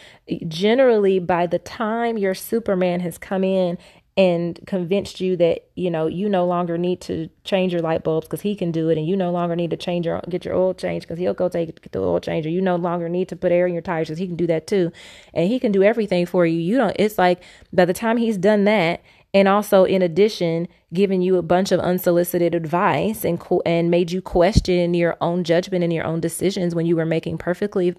Generally, 0.47 1.19
by 1.19 1.47
the 1.47 1.59
time 1.59 2.17
your 2.17 2.33
Superman 2.33 2.99
has 3.01 3.17
come 3.17 3.43
in 3.43 3.77
and 4.15 4.59
convinced 4.67 5.19
you 5.19 5.35
that 5.35 5.65
you 5.73 5.89
know 5.89 6.05
you 6.05 6.29
no 6.29 6.45
longer 6.45 6.77
need 6.77 7.01
to 7.01 7.27
change 7.43 7.73
your 7.73 7.81
light 7.81 8.03
bulbs 8.03 8.27
because 8.27 8.41
he 8.41 8.55
can 8.55 8.71
do 8.71 8.89
it 8.89 8.97
and 8.97 9.07
you 9.07 9.17
no 9.17 9.31
longer 9.31 9.55
need 9.55 9.71
to 9.71 9.77
change 9.77 10.05
your 10.05 10.21
get 10.29 10.45
your 10.45 10.53
oil 10.53 10.73
changed 10.73 11.07
because 11.07 11.17
he'll 11.17 11.33
go 11.33 11.49
take 11.49 11.81
get 11.81 11.91
the 11.91 11.99
oil 11.99 12.19
changer 12.19 12.47
you 12.47 12.61
no 12.61 12.75
longer 12.75 13.09
need 13.09 13.27
to 13.27 13.35
put 13.35 13.51
air 13.51 13.65
in 13.65 13.73
your 13.73 13.81
tires 13.81 14.07
because 14.07 14.19
he 14.19 14.27
can 14.27 14.35
do 14.35 14.45
that 14.45 14.67
too 14.67 14.91
and 15.33 15.47
he 15.47 15.59
can 15.59 15.71
do 15.71 15.81
everything 15.81 16.27
for 16.27 16.45
you 16.45 16.59
you 16.59 16.77
don't 16.77 16.95
it's 16.99 17.17
like 17.17 17.41
by 17.71 17.85
the 17.85 17.93
time 17.93 18.17
he's 18.17 18.37
done 18.37 18.65
that 18.65 19.01
and 19.33 19.47
also 19.47 19.83
in 19.83 20.01
addition 20.01 20.67
giving 20.93 21.21
you 21.21 21.37
a 21.37 21.41
bunch 21.41 21.71
of 21.71 21.79
unsolicited 21.79 22.53
advice 22.53 23.25
and 23.25 23.39
co- 23.39 23.63
and 23.65 23.89
made 23.89 24.11
you 24.11 24.21
question 24.21 24.93
your 24.93 25.17
own 25.21 25.43
judgment 25.43 25.83
and 25.83 25.91
your 25.91 26.05
own 26.05 26.19
decisions 26.19 26.75
when 26.75 26.85
you 26.85 26.95
were 26.95 27.05
making 27.05 27.37
perfectly 27.37 27.95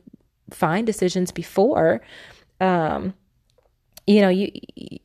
fine 0.50 0.84
decisions 0.84 1.32
before, 1.32 2.00
um, 2.60 3.14
you 4.06 4.20
know, 4.20 4.28
you 4.28 4.50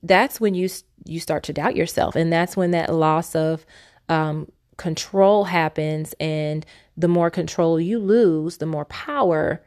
that's 0.04 0.40
when 0.40 0.54
you 0.54 0.70
you 1.06 1.20
start 1.20 1.44
to 1.44 1.54
doubt 1.54 1.76
yourself, 1.76 2.16
and 2.16 2.32
that's 2.32 2.56
when 2.56 2.72
that 2.72 2.94
loss 2.94 3.36
of 3.36 3.66
um, 4.10 4.52
control 4.78 5.46
happens, 5.46 6.14
and 6.20 6.66
the 6.98 7.08
more 7.08 7.30
control 7.30 7.80
you 7.80 7.98
lose, 7.98 8.58
the 8.58 8.66
more 8.66 8.86
power 8.86 9.64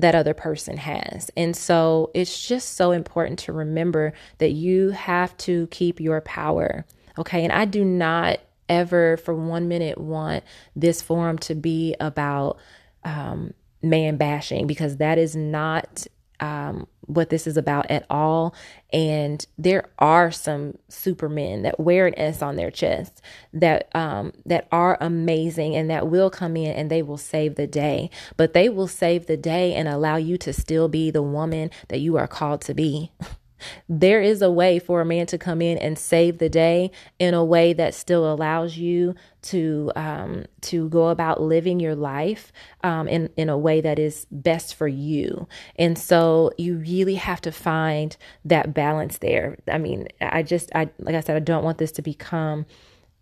that 0.00 0.14
other 0.14 0.34
person 0.34 0.76
has. 0.76 1.30
And 1.36 1.56
so 1.56 2.10
it's 2.14 2.46
just 2.46 2.76
so 2.76 2.90
important 2.90 3.38
to 3.40 3.52
remember 3.52 4.12
that 4.38 4.52
you 4.52 4.90
have 4.90 5.36
to 5.38 5.66
keep 5.68 6.00
your 6.00 6.20
power. 6.20 6.84
Okay. 7.18 7.44
And 7.44 7.52
I 7.52 7.64
do 7.64 7.84
not 7.84 8.40
ever 8.68 9.16
for 9.18 9.34
one 9.34 9.68
minute 9.68 9.98
want 9.98 10.44
this 10.76 11.02
forum 11.02 11.38
to 11.38 11.54
be 11.54 11.94
about 12.00 12.58
um, 13.04 13.52
man 13.82 14.16
bashing 14.16 14.66
because 14.66 14.98
that 14.98 15.18
is 15.18 15.34
not 15.34 16.06
um, 16.40 16.86
what 17.06 17.30
this 17.30 17.46
is 17.46 17.56
about 17.56 17.90
at 17.90 18.06
all. 18.08 18.54
And 18.92 19.44
there 19.58 19.88
are 19.98 20.30
some 20.30 20.78
supermen 20.88 21.62
that 21.62 21.78
wear 21.78 22.06
an 22.06 22.18
S 22.18 22.42
on 22.42 22.56
their 22.56 22.70
chest 22.70 23.20
that 23.52 23.94
um, 23.94 24.32
that 24.46 24.66
are 24.72 24.96
amazing 25.00 25.76
and 25.76 25.90
that 25.90 26.08
will 26.08 26.30
come 26.30 26.56
in 26.56 26.72
and 26.72 26.90
they 26.90 27.02
will 27.02 27.18
save 27.18 27.54
the 27.54 27.66
day. 27.66 28.10
But 28.36 28.52
they 28.52 28.68
will 28.68 28.88
save 28.88 29.26
the 29.26 29.36
day 29.36 29.74
and 29.74 29.88
allow 29.88 30.16
you 30.16 30.38
to 30.38 30.52
still 30.52 30.88
be 30.88 31.10
the 31.10 31.22
woman 31.22 31.70
that 31.88 32.00
you 32.00 32.16
are 32.16 32.28
called 32.28 32.62
to 32.62 32.74
be. 32.74 33.12
There 33.88 34.20
is 34.20 34.42
a 34.42 34.50
way 34.50 34.78
for 34.78 35.00
a 35.00 35.04
man 35.04 35.26
to 35.26 35.38
come 35.38 35.62
in 35.62 35.78
and 35.78 35.98
save 35.98 36.38
the 36.38 36.48
day 36.48 36.90
in 37.18 37.34
a 37.34 37.44
way 37.44 37.72
that 37.72 37.94
still 37.94 38.32
allows 38.32 38.76
you 38.76 39.14
to 39.42 39.90
um, 39.96 40.44
to 40.62 40.88
go 40.88 41.08
about 41.08 41.40
living 41.40 41.80
your 41.80 41.94
life 41.94 42.52
um, 42.82 43.08
in 43.08 43.30
in 43.36 43.48
a 43.48 43.58
way 43.58 43.80
that 43.80 43.98
is 43.98 44.26
best 44.30 44.74
for 44.74 44.88
you. 44.88 45.48
And 45.76 45.98
so 45.98 46.52
you 46.58 46.76
really 46.76 47.14
have 47.14 47.40
to 47.42 47.52
find 47.52 48.16
that 48.44 48.74
balance 48.74 49.18
there. 49.18 49.58
I 49.68 49.78
mean, 49.78 50.08
I 50.20 50.42
just 50.42 50.70
I 50.74 50.90
like 50.98 51.14
I 51.14 51.20
said, 51.20 51.36
I 51.36 51.40
don't 51.40 51.64
want 51.64 51.78
this 51.78 51.92
to 51.92 52.02
become 52.02 52.66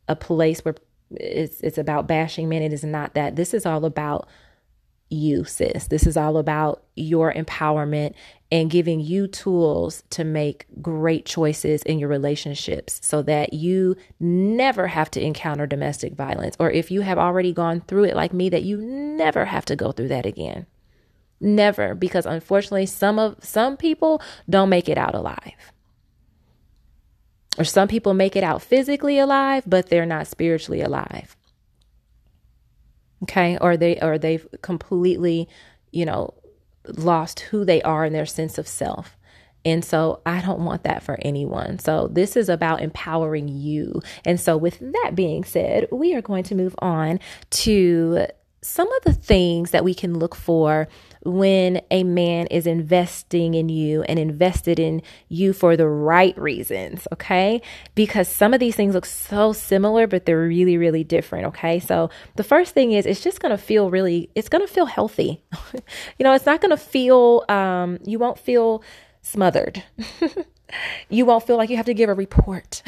a 0.09 0.17
place 0.17 0.65
where 0.65 0.75
it's 1.11 1.61
it's 1.61 1.79
about 1.79 2.07
bashing 2.07 2.49
men. 2.49 2.63
It 2.63 2.73
is 2.73 2.85
not 2.85 3.15
that. 3.15 3.37
This 3.37 3.55
is 3.55 3.67
all 3.67 3.85
about 3.85 4.29
you, 5.11 5.45
sis. 5.45 5.87
This 5.87 6.07
is 6.07 6.17
all 6.17 6.37
about 6.37 6.83
your 6.95 7.33
empowerment 7.33 8.15
and 8.51 8.71
giving 8.71 9.01
you 9.01 9.27
tools 9.27 10.03
to 10.11 10.25
make 10.25 10.67
great 10.81 11.27
choices 11.27 11.83
in 11.83 11.99
your 11.99 12.09
relationships 12.09 12.99
so 13.03 13.23
that 13.23 13.53
you 13.53 13.97
never 14.21 14.87
have 14.87 15.11
to 15.13 15.23
encounter 15.23 15.67
domestic 15.67 16.15
violence. 16.15 16.57
Or 16.59 16.71
if 16.71 16.91
you 16.91 17.03
have 17.03 17.19
already 17.19 17.53
gone 17.53 17.83
through 17.83 18.05
it 18.05 18.17
like 18.17 18.33
me, 18.33 18.49
that 18.49 18.63
you 18.63 18.79
never 18.79 19.45
have 19.45 19.65
to 19.67 19.77
go 19.77 19.93
through 19.93 20.09
that 20.09 20.27
again. 20.27 20.67
Never, 21.41 21.95
because 21.95 22.27
unfortunately, 22.27 22.87
some 22.87 23.19
of 23.19 23.37
some 23.45 23.77
people 23.77 24.21
don't 24.51 24.69
make 24.69 24.89
it 24.89 24.99
out 24.99 25.15
alive. 25.15 25.73
Or 27.57 27.65
some 27.65 27.89
people 27.89 28.15
make 28.15 28.35
it 28.35 28.43
out 28.45 28.63
physically 28.63 29.19
alive, 29.19 29.65
but 29.67 29.89
they're 29.89 30.07
not 30.07 30.27
spiritually 30.27 30.81
alive 30.81 31.38
okay 33.23 33.59
or 33.61 33.77
they 33.77 33.99
or 34.01 34.19
they've 34.19 34.47
completely 34.63 35.49
you 35.91 36.05
know 36.05 36.35
lost 36.97 37.41
who 37.41 37.65
they 37.65 37.83
are 37.83 38.05
and 38.05 38.15
their 38.15 38.27
sense 38.27 38.59
of 38.59 38.67
self 38.67 39.19
and 39.65 39.85
so 39.85 40.23
I 40.25 40.41
don't 40.41 40.65
want 40.65 40.85
that 40.85 41.03
for 41.03 41.19
anyone. 41.21 41.79
So 41.79 42.09
this 42.09 42.37
is 42.37 42.49
about 42.49 42.81
empowering 42.81 43.49
you. 43.49 44.01
And 44.25 44.41
so 44.41 44.57
with 44.57 44.79
that 44.79 45.13
being 45.15 45.45
said, 45.45 45.89
we 45.91 46.15
are 46.15 46.23
going 46.23 46.45
to 46.45 46.55
move 46.55 46.75
on 46.79 47.21
to 47.51 48.27
some 48.61 48.93
of 48.93 49.05
the 49.05 49.13
things 49.13 49.71
that 49.71 49.85
we 49.85 49.95
can 49.95 50.19
look 50.19 50.35
for 50.35 50.89
when 51.25 51.81
a 51.91 52.03
man 52.05 52.47
is 52.49 52.67
investing 52.67 53.55
in 53.55 53.69
you 53.69 54.03
and 54.03 54.19
invested 54.19 54.79
in 54.79 55.03
you 55.29 55.53
for 55.53 55.77
the 55.77 55.87
right 55.87 56.37
reasons, 56.39 57.07
okay? 57.13 57.61
Because 57.95 58.29
some 58.29 58.55
of 58.55 58.61
these 58.61 58.75
things 58.75 58.95
look 58.95 59.07
so 59.07 59.53
similar, 59.53 60.07
but 60.07 60.27
they're 60.27 60.41
really, 60.41 60.77
really 60.77 61.05
different, 61.05 61.47
okay? 61.47 61.79
So 61.79 62.11
the 62.37 62.45
first 62.45 62.75
thing 62.75 62.93
is 62.93 63.07
it's 63.07 63.23
just 63.23 63.41
gonna 63.41 63.59
feel 63.59 63.91
really, 63.91 64.31
it's 64.35 64.49
gonna 64.49 64.67
feel 64.67 64.87
healthy. 64.87 65.43
you 66.19 66.25
know, 66.25 66.33
it's 66.33 66.47
not 66.47 66.61
gonna 66.61 66.77
feel, 66.77 67.45
um, 67.49 67.99
you 68.05 68.19
won't 68.19 68.39
feel 68.39 68.83
smothered. 69.23 69.83
you 71.09 71.25
won't 71.25 71.47
feel 71.47 71.57
like 71.57 71.71
you 71.71 71.77
have 71.77 71.87
to 71.87 71.95
give 71.95 72.11
a 72.11 72.15
report, 72.15 72.83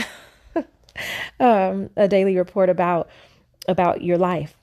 um, 1.40 1.90
a 1.96 2.08
daily 2.08 2.36
report 2.36 2.68
about 2.68 3.08
about 3.68 4.02
your 4.02 4.16
life 4.16 4.59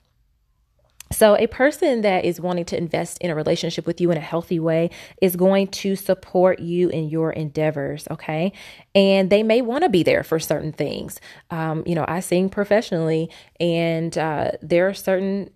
so, 1.10 1.36
a 1.36 1.46
person 1.46 2.02
that 2.02 2.26
is 2.26 2.40
wanting 2.40 2.66
to 2.66 2.76
invest 2.76 3.18
in 3.18 3.30
a 3.30 3.34
relationship 3.34 3.86
with 3.86 4.00
you 4.00 4.10
in 4.10 4.18
a 4.18 4.22
healthy 4.22 4.60
way 4.60 4.90
is 5.22 5.36
going 5.36 5.68
to 5.68 5.96
support 5.96 6.58
you 6.58 6.90
in 6.90 7.08
your 7.08 7.32
endeavors, 7.32 8.06
okay? 8.10 8.52
And 8.94 9.30
they 9.30 9.42
may 9.42 9.62
want 9.62 9.84
to 9.84 9.88
be 9.88 10.02
there 10.02 10.22
for 10.22 10.38
certain 10.38 10.72
things. 10.72 11.18
Um, 11.50 11.82
you 11.86 11.94
know, 11.94 12.04
I 12.06 12.20
sing 12.20 12.50
professionally, 12.50 13.30
and 13.58 14.16
uh, 14.18 14.52
there 14.60 14.86
are 14.88 14.94
certain 14.94 15.50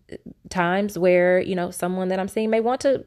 times 0.48 0.98
where, 0.98 1.40
you 1.40 1.54
know, 1.54 1.70
someone 1.70 2.08
that 2.08 2.18
I'm 2.18 2.28
seeing 2.28 2.48
may 2.48 2.60
want 2.60 2.80
to 2.82 3.04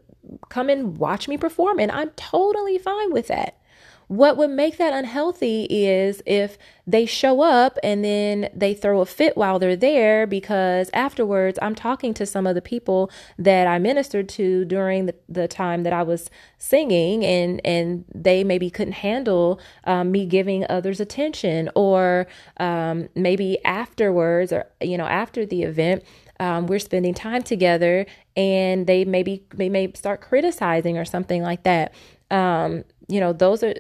come 0.50 0.70
and 0.70 0.98
watch 0.98 1.28
me 1.28 1.38
perform, 1.38 1.80
and 1.80 1.92
I'm 1.92 2.12
totally 2.12 2.78
fine 2.78 3.12
with 3.12 3.28
that. 3.28 3.58
What 4.08 4.38
would 4.38 4.52
make 4.52 4.78
that 4.78 4.94
unhealthy 4.94 5.66
is 5.70 6.22
if 6.26 6.58
they 6.86 7.06
show 7.06 7.42
up 7.42 7.78
and 7.84 8.06
then 8.06 8.50
they 8.54 8.74
throw 8.74 9.02
a 9.02 9.06
fit 9.06 9.36
while 9.36 9.58
they're 9.58 9.76
there 9.76 10.28
because 10.28 10.90
afterwards 10.94 11.58
I'm 11.62 11.74
talking 11.74 12.14
to 12.16 12.26
some 12.26 12.46
of 12.46 12.54
the 12.54 12.62
people 12.62 13.10
that 13.40 13.66
I 13.68 13.80
ministered 13.80 14.30
to 14.30 14.66
during 14.66 15.08
the, 15.08 15.16
the 15.28 15.48
time 15.48 15.84
that 15.84 15.94
I 15.94 16.04
was 16.04 16.30
singing 16.60 17.26
and 17.26 17.60
and 17.66 18.06
they 18.14 18.44
maybe 18.44 18.70
couldn't 18.70 18.94
handle 18.94 19.60
um, 19.86 20.12
me 20.12 20.26
giving 20.26 20.66
others 20.70 21.00
attention 21.00 21.70
or 21.76 22.28
um, 22.58 23.10
maybe 23.16 23.64
afterwards 23.66 24.54
or 24.54 24.68
you 24.82 24.98
know 24.98 25.08
after 25.08 25.46
the 25.46 25.64
event 25.64 26.04
um, 26.40 26.68
we're 26.68 26.80
spending 26.80 27.14
time 27.14 27.44
together 27.44 28.06
and 28.36 28.88
they 28.88 29.06
maybe 29.06 29.46
they 29.54 29.70
may 29.70 29.92
start 29.94 30.22
criticizing 30.22 30.98
or 30.98 31.06
something 31.06 31.42
like 31.42 31.64
that. 31.64 31.94
Um, 32.30 32.84
you 33.08 33.20
know 33.20 33.34
those 33.34 33.64
are 33.64 33.76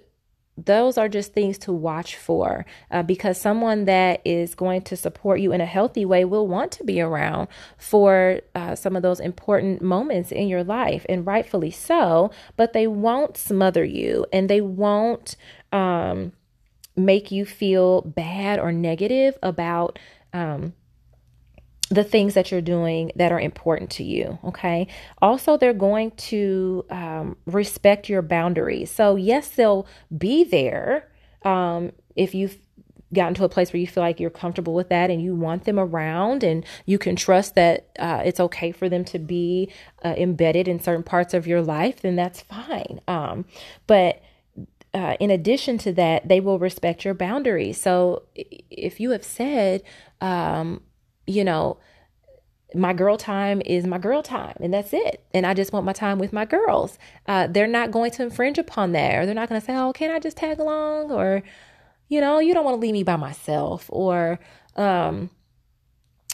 those 0.58 0.98
are 0.98 1.10
just 1.10 1.34
things 1.34 1.58
to 1.58 1.74
watch 1.74 2.16
for 2.16 2.66
uh, 2.90 3.04
because 3.04 3.40
someone 3.40 3.86
that 3.86 4.22
is 4.24 4.56
going 4.56 4.82
to 4.84 4.96
support 4.96 5.40
you 5.40 5.52
in 5.52 5.60
a 5.60 5.66
healthy 5.66 6.06
way 6.06 6.24
will 6.24 6.48
want 6.48 6.72
to 6.72 6.84
be 6.84 7.02
around 7.02 7.48
for 7.78 8.40
uh, 8.54 8.74
some 8.76 8.96
of 8.96 9.02
those 9.02 9.20
important 9.20 9.82
moments 9.82 10.32
in 10.32 10.48
your 10.48 10.64
life, 10.64 11.06
and 11.10 11.28
rightfully 11.28 11.72
so, 11.72 12.32
but 12.56 12.74
they 12.74 12.88
won't 12.88 13.38
smother 13.38 13.84
you 13.84 14.26
and 14.32 14.50
they 14.50 14.62
won't 14.62 15.36
um, 15.72 16.32
make 16.96 17.32
you 17.32 17.46
feel 17.46 18.02
bad 18.02 18.60
or 18.60 18.72
negative 18.72 19.38
about. 19.44 20.00
Um, 20.34 20.74
the 21.90 22.04
things 22.04 22.34
that 22.34 22.52
you're 22.52 22.62
doing 22.62 23.12
that 23.16 23.32
are 23.32 23.40
important 23.40 23.90
to 23.92 24.04
you. 24.04 24.40
Okay. 24.44 24.88
Also, 25.22 25.58
they're 25.58 25.74
going 25.74 26.12
to 26.12 26.86
um, 26.90 27.38
respect 27.46 28.10
your 28.10 28.22
boundaries. 28.22 28.90
So, 28.90 29.16
yes, 29.16 29.50
they'll 29.50 29.86
be 30.16 30.44
there 30.44 31.10
um, 31.44 31.92
if 32.16 32.34
you've 32.34 32.58
gotten 33.14 33.36
to 33.36 33.44
a 33.44 33.50
place 33.50 33.72
where 33.72 33.80
you 33.80 33.88
feel 33.88 34.04
like 34.04 34.20
you're 34.20 34.30
comfortable 34.30 34.74
with 34.74 34.90
that 34.90 35.10
and 35.10 35.22
you 35.22 35.36
want 35.36 35.66
them 35.66 35.80
around 35.80 36.44
and 36.44 36.66
you 36.86 36.98
can 36.98 37.16
trust 37.16 37.56
that 37.56 37.90
uh, 38.00 38.22
it's 38.26 38.40
okay 38.40 38.72
for 38.72 38.90
them 38.90 39.06
to 39.06 39.20
be 39.20 39.72
uh, 40.04 40.16
embedded 40.18 40.68
in 40.68 40.80
certain 40.80 41.04
parts 41.04 41.34
of 41.34 41.46
your 41.46 41.62
life, 41.62 42.02
then 42.02 42.16
that's 42.16 42.42
fine. 42.42 43.00
Um, 43.08 43.46
but 43.86 44.22
uh, 44.94 45.16
in 45.20 45.30
addition 45.30 45.78
to 45.78 45.94
that, 45.94 46.28
they 46.28 46.40
will 46.40 46.58
respect 46.58 47.06
your 47.06 47.14
boundaries. 47.14 47.80
So 47.80 48.24
if 48.34 49.00
you 49.00 49.12
have 49.12 49.24
said, 49.24 49.84
um, 50.20 50.82
you 51.28 51.44
know, 51.44 51.78
my 52.74 52.94
girl 52.94 53.18
time 53.18 53.62
is 53.66 53.86
my 53.86 53.98
girl 53.98 54.22
time 54.22 54.56
and 54.60 54.74
that's 54.74 54.92
it. 54.94 55.24
And 55.34 55.46
i 55.46 55.54
just 55.54 55.72
want 55.72 55.86
my 55.86 55.94
time 55.94 56.20
with 56.20 56.34
my 56.34 56.46
girls. 56.46 56.98
Uh, 57.28 57.48
they're 57.48 57.68
not 57.68 57.92
going 57.92 58.12
to 58.12 58.24
infringe 58.24 58.58
upon 58.58 58.92
that 58.94 59.16
or 59.16 59.26
they're 59.26 59.36
not 59.36 59.50
going 59.50 59.62
to 59.62 59.66
say 59.66 59.76
oh 59.76 59.94
can 59.94 60.12
i 60.12 60.20
just 60.20 60.38
tag 60.38 60.60
along? 60.60 61.12
Or 61.12 61.44
you 62.10 62.22
know 62.22 62.40
you 62.40 62.54
don't 62.54 62.66
want 62.66 62.76
to 62.76 62.82
leave 62.82 62.94
me 62.94 63.04
by 63.04 63.16
myself. 63.16 63.86
Or 63.90 64.40
um, 64.76 65.30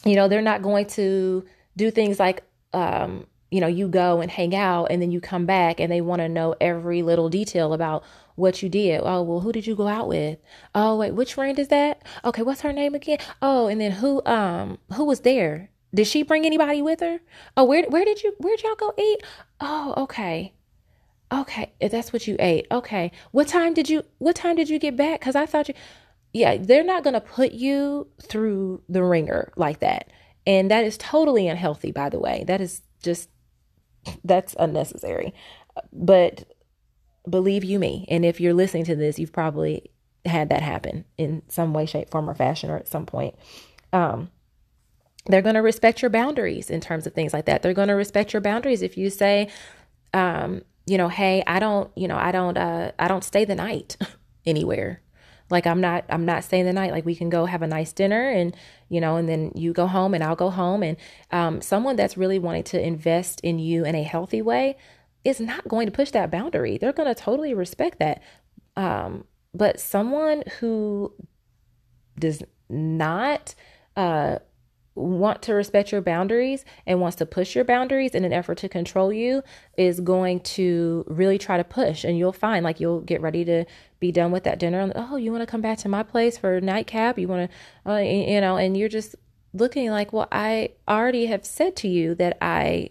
you 0.06 0.16
know 0.16 0.28
they're 0.28 0.42
not 0.42 0.62
going 0.62 0.88
to 0.88 1.46
do 1.78 1.92
things 1.92 2.20
like 2.20 2.44
um, 2.74 3.28
you 3.52 3.62
know 3.62 3.68
you 3.68 3.88
go 3.88 4.22
and 4.22 4.32
hang 4.32 4.56
out 4.56 4.86
and 4.86 5.02
then 5.02 5.12
you 5.12 5.22
come 5.22 5.46
back 5.46 5.80
and 5.80 5.92
they 5.92 6.02
want 6.02 6.22
to 6.22 6.30
know 6.30 6.56
every 6.62 7.02
little 7.04 7.30
detail 7.30 7.74
about 7.74 8.04
what 8.36 8.64
you 8.64 8.70
did. 8.70 9.02
Oh, 9.04 9.22
well, 9.22 9.42
who 9.42 9.52
did 9.52 9.68
you 9.68 9.76
go 9.76 9.88
out 9.88 10.08
with? 10.08 10.40
Oh, 10.74 10.98
wait, 10.98 11.12
which 11.14 11.34
friend 11.36 11.60
is 11.60 11.68
that? 11.70 12.02
Okay, 12.26 12.42
what's 12.44 12.62
her 12.62 12.74
name 12.74 12.96
again? 12.96 13.20
Oh, 13.42 13.68
and 13.68 13.80
then 13.82 13.92
who 13.94 14.24
um 14.26 14.80
who 14.96 15.06
was 15.06 15.22
there? 15.22 15.70
Did 15.94 16.08
she 16.08 16.24
bring 16.24 16.46
anybody 16.46 16.82
with 16.82 17.02
her? 17.02 17.20
Oh, 17.58 17.66
where 17.66 17.84
where 17.90 18.06
did 18.06 18.24
you 18.24 18.34
where'd 18.40 18.64
y'all 18.64 18.76
go 18.76 18.94
eat? 18.98 19.22
Oh, 19.60 19.94
okay. 19.98 20.54
Okay, 21.32 21.72
if 21.80 21.92
that's 21.92 22.12
what 22.12 22.28
you 22.28 22.36
ate. 22.40 22.68
Okay. 22.72 23.12
What 23.32 23.48
time 23.48 23.74
did 23.74 23.90
you 23.90 24.04
what 24.18 24.36
time 24.36 24.56
did 24.56 24.70
you 24.70 24.80
get 24.80 24.98
back? 24.98 25.22
Cuz 25.22 25.36
I 25.36 25.46
thought 25.46 25.70
you 25.70 25.76
Yeah, 26.34 26.58
they're 26.58 26.84
not 26.84 27.04
going 27.04 27.14
to 27.16 27.22
put 27.22 27.52
you 27.54 28.08
through 28.22 28.84
the 28.90 29.04
wringer 29.04 29.52
like 29.58 29.80
that. 29.80 30.12
And 30.48 30.72
that 30.72 30.86
is 30.86 30.98
totally 30.98 31.48
unhealthy 31.48 31.92
by 31.92 32.10
the 32.10 32.20
way. 32.20 32.44
That 32.48 32.62
is 32.62 32.82
just 33.04 33.30
That's 34.24 34.56
unnecessary. 34.60 35.34
But 35.94 36.46
believe 37.30 37.64
you 37.64 37.80
me, 37.80 38.06
and 38.10 38.26
if 38.26 38.40
you're 38.40 38.54
listening 38.54 38.86
to 38.86 38.96
this, 38.96 39.20
you've 39.20 39.34
probably 39.34 39.92
had 40.26 40.50
that 40.50 40.62
happen 40.62 41.06
in 41.18 41.42
some 41.48 41.74
way, 41.74 41.86
shape, 41.86 42.10
form, 42.10 42.30
or 42.30 42.36
fashion, 42.36 42.70
or 42.70 42.78
at 42.78 42.88
some 42.88 43.06
point. 43.06 43.36
Um, 43.94 44.30
they're 45.26 45.42
going 45.42 45.56
to 45.56 45.62
respect 45.62 46.02
your 46.02 46.10
boundaries 46.10 46.70
in 46.70 46.82
terms 46.82 47.06
of 47.06 47.14
things 47.14 47.34
like 47.34 47.46
that. 47.46 47.62
They're 47.62 47.74
going 47.74 47.90
to 47.90 47.94
respect 47.94 48.34
your 48.34 48.42
boundaries 48.42 48.82
if 48.82 48.98
you 48.98 49.10
say, 49.10 49.50
um, 50.14 50.64
you 50.86 50.98
know, 50.98 51.10
hey, 51.10 51.44
I 51.46 51.60
don't, 51.60 51.92
you 51.96 52.08
know, 52.08 52.18
I 52.18 52.32
don't, 52.32 52.58
uh, 52.58 52.92
I 52.98 53.08
don't 53.08 53.24
stay 53.24 53.46
the 53.46 53.56
night 53.56 53.98
anywhere. 54.46 55.02
Like 55.52 55.68
I'm 55.68 55.82
not, 55.82 56.06
I'm 56.10 56.26
not 56.26 56.44
staying 56.44 56.66
the 56.66 56.74
night. 56.74 56.92
Like 56.92 57.06
we 57.06 57.16
can 57.16 57.30
go 57.30 57.46
have 57.46 57.62
a 57.62 57.68
nice 57.68 57.94
dinner 57.94 58.30
and, 58.30 58.56
you 58.90 59.02
know, 59.02 59.18
and 59.18 59.28
then 59.28 59.52
you 59.56 59.74
go 59.74 59.88
home 59.88 60.14
and 60.14 60.24
I'll 60.24 60.36
go 60.36 60.50
home. 60.50 60.82
And 60.84 60.98
um, 61.32 61.62
someone 61.62 61.96
that's 61.96 62.18
really 62.18 62.40
wanting 62.40 62.64
to 62.64 62.82
invest 62.82 63.42
in 63.42 63.60
you 63.60 63.86
in 63.86 63.96
a 63.96 64.04
healthy 64.04 64.42
way 64.42 64.78
is 65.24 65.40
not 65.40 65.68
going 65.68 65.86
to 65.86 65.92
push 65.92 66.12
that 66.12 66.32
boundary. 66.32 66.78
They're 66.78 66.94
going 66.94 67.14
to 67.14 67.22
totally 67.22 67.54
respect 67.54 68.00
that. 68.00 68.22
Um, 68.76 69.26
but 69.54 69.80
someone 69.80 70.44
who 70.60 71.14
does 72.18 72.42
not, 72.70 73.54
uh, 73.96 74.40
want 74.94 75.42
to 75.42 75.54
respect 75.54 75.92
your 75.92 76.02
boundaries 76.02 76.66
and 76.86 77.00
wants 77.00 77.16
to 77.16 77.26
push 77.26 77.56
your 77.56 77.64
boundaries 77.64 78.14
in 78.14 78.26
an 78.26 78.34
effort 78.34 78.58
to 78.58 78.68
control 78.68 79.14
you 79.14 79.42
is 79.78 80.02
going 80.02 80.40
to 80.42 81.06
really 81.08 81.38
try 81.38 81.56
to 81.56 81.64
push 81.64 82.04
and 82.04 82.18
you'll 82.18 82.34
find 82.34 82.64
like 82.64 82.80
you'll 82.80 83.00
get 83.00 83.22
ready 83.22 83.46
to 83.46 83.64
be 84.00 84.12
done 84.12 84.32
with 84.32 84.44
that 84.44 84.60
dinner 84.60 84.80
and 84.80 84.92
oh 84.96 85.16
you 85.16 85.32
want 85.32 85.42
to 85.42 85.48
come 85.48 85.62
back 85.62 85.78
to 85.78 85.88
my 85.88 86.04
place 86.04 86.38
for 86.38 86.60
nightcap? 86.60 87.18
You 87.18 87.28
want 87.28 87.50
to 87.86 87.92
uh, 87.92 87.98
you 87.98 88.42
know 88.42 88.58
and 88.58 88.76
you're 88.76 88.90
just 88.90 89.16
looking 89.54 89.90
like 89.90 90.12
well 90.12 90.28
I 90.32 90.72
already 90.88 91.28
have 91.28 91.46
said 91.46 91.76
to 91.78 91.88
you 91.88 92.14
that 92.16 92.38
I 92.42 92.90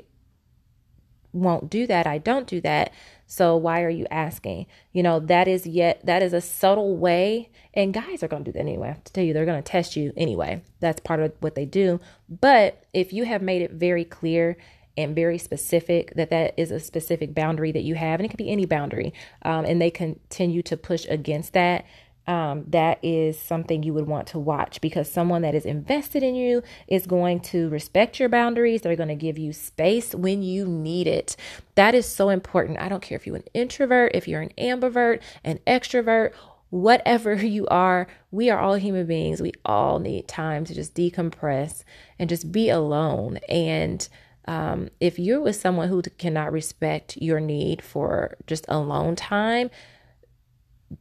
won't 1.32 1.70
do 1.70 1.86
that. 1.86 2.06
I 2.06 2.18
don't 2.18 2.46
do 2.46 2.60
that 2.62 2.92
so 3.30 3.56
why 3.56 3.82
are 3.82 3.90
you 3.90 4.06
asking? 4.10 4.66
You 4.92 5.04
know, 5.04 5.20
that 5.20 5.46
is 5.46 5.64
yet 5.64 6.04
that 6.04 6.20
is 6.20 6.32
a 6.32 6.40
subtle 6.40 6.96
way 6.96 7.48
and 7.72 7.94
guys 7.94 8.24
are 8.24 8.28
going 8.28 8.42
to 8.42 8.50
do 8.50 8.58
that 8.58 8.58
anyway. 8.58 8.88
I 8.88 8.92
have 8.92 9.04
to 9.04 9.12
tell 9.12 9.22
you 9.22 9.32
they're 9.32 9.44
going 9.44 9.62
to 9.62 9.70
test 9.70 9.94
you 9.94 10.12
anyway. 10.16 10.62
That's 10.80 10.98
part 10.98 11.20
of 11.20 11.32
what 11.38 11.54
they 11.54 11.64
do. 11.64 12.00
But 12.28 12.82
if 12.92 13.12
you 13.12 13.24
have 13.26 13.40
made 13.40 13.62
it 13.62 13.70
very 13.70 14.04
clear 14.04 14.56
and 14.96 15.14
very 15.14 15.38
specific 15.38 16.12
that 16.16 16.30
that 16.30 16.54
is 16.56 16.72
a 16.72 16.80
specific 16.80 17.32
boundary 17.32 17.70
that 17.70 17.84
you 17.84 17.94
have 17.94 18.18
and 18.18 18.26
it 18.26 18.30
could 18.30 18.36
be 18.36 18.50
any 18.50 18.66
boundary 18.66 19.14
um, 19.42 19.64
and 19.64 19.80
they 19.80 19.92
continue 19.92 20.62
to 20.62 20.76
push 20.76 21.06
against 21.08 21.52
that 21.52 21.84
um, 22.26 22.64
that 22.68 22.98
is 23.02 23.38
something 23.38 23.82
you 23.82 23.94
would 23.94 24.06
want 24.06 24.28
to 24.28 24.38
watch 24.38 24.80
because 24.80 25.10
someone 25.10 25.42
that 25.42 25.54
is 25.54 25.64
invested 25.64 26.22
in 26.22 26.34
you 26.34 26.62
is 26.86 27.06
going 27.06 27.40
to 27.40 27.68
respect 27.70 28.20
your 28.20 28.28
boundaries. 28.28 28.82
They're 28.82 28.96
going 28.96 29.08
to 29.08 29.14
give 29.14 29.38
you 29.38 29.52
space 29.52 30.14
when 30.14 30.42
you 30.42 30.66
need 30.66 31.06
it. 31.06 31.36
That 31.74 31.94
is 31.94 32.06
so 32.06 32.28
important. 32.28 32.78
I 32.78 32.88
don't 32.88 33.02
care 33.02 33.16
if 33.16 33.26
you're 33.26 33.36
an 33.36 33.44
introvert, 33.54 34.12
if 34.14 34.28
you're 34.28 34.42
an 34.42 34.52
ambivert, 34.58 35.20
an 35.44 35.58
extrovert, 35.66 36.32
whatever 36.70 37.34
you 37.44 37.66
are, 37.68 38.06
we 38.30 38.50
are 38.50 38.58
all 38.58 38.74
human 38.74 39.06
beings. 39.06 39.42
We 39.42 39.52
all 39.64 39.98
need 39.98 40.28
time 40.28 40.64
to 40.66 40.74
just 40.74 40.94
decompress 40.94 41.84
and 42.18 42.28
just 42.28 42.52
be 42.52 42.68
alone. 42.68 43.38
And 43.48 44.08
um, 44.46 44.88
if 45.00 45.18
you're 45.18 45.40
with 45.40 45.56
someone 45.56 45.88
who 45.88 46.02
cannot 46.02 46.52
respect 46.52 47.16
your 47.16 47.40
need 47.40 47.82
for 47.82 48.36
just 48.46 48.64
alone 48.68 49.16
time, 49.16 49.70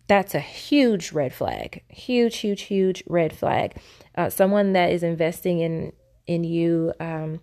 that's 0.07 0.35
a 0.35 0.39
huge 0.39 1.11
red 1.11 1.33
flag. 1.33 1.83
Huge, 1.89 2.37
huge, 2.37 2.63
huge 2.63 3.03
red 3.07 3.33
flag. 3.33 3.75
Uh, 4.15 4.29
someone 4.29 4.73
that 4.73 4.91
is 4.91 5.03
investing 5.03 5.59
in 5.59 5.93
in 6.27 6.43
you 6.43 6.93
um, 6.99 7.41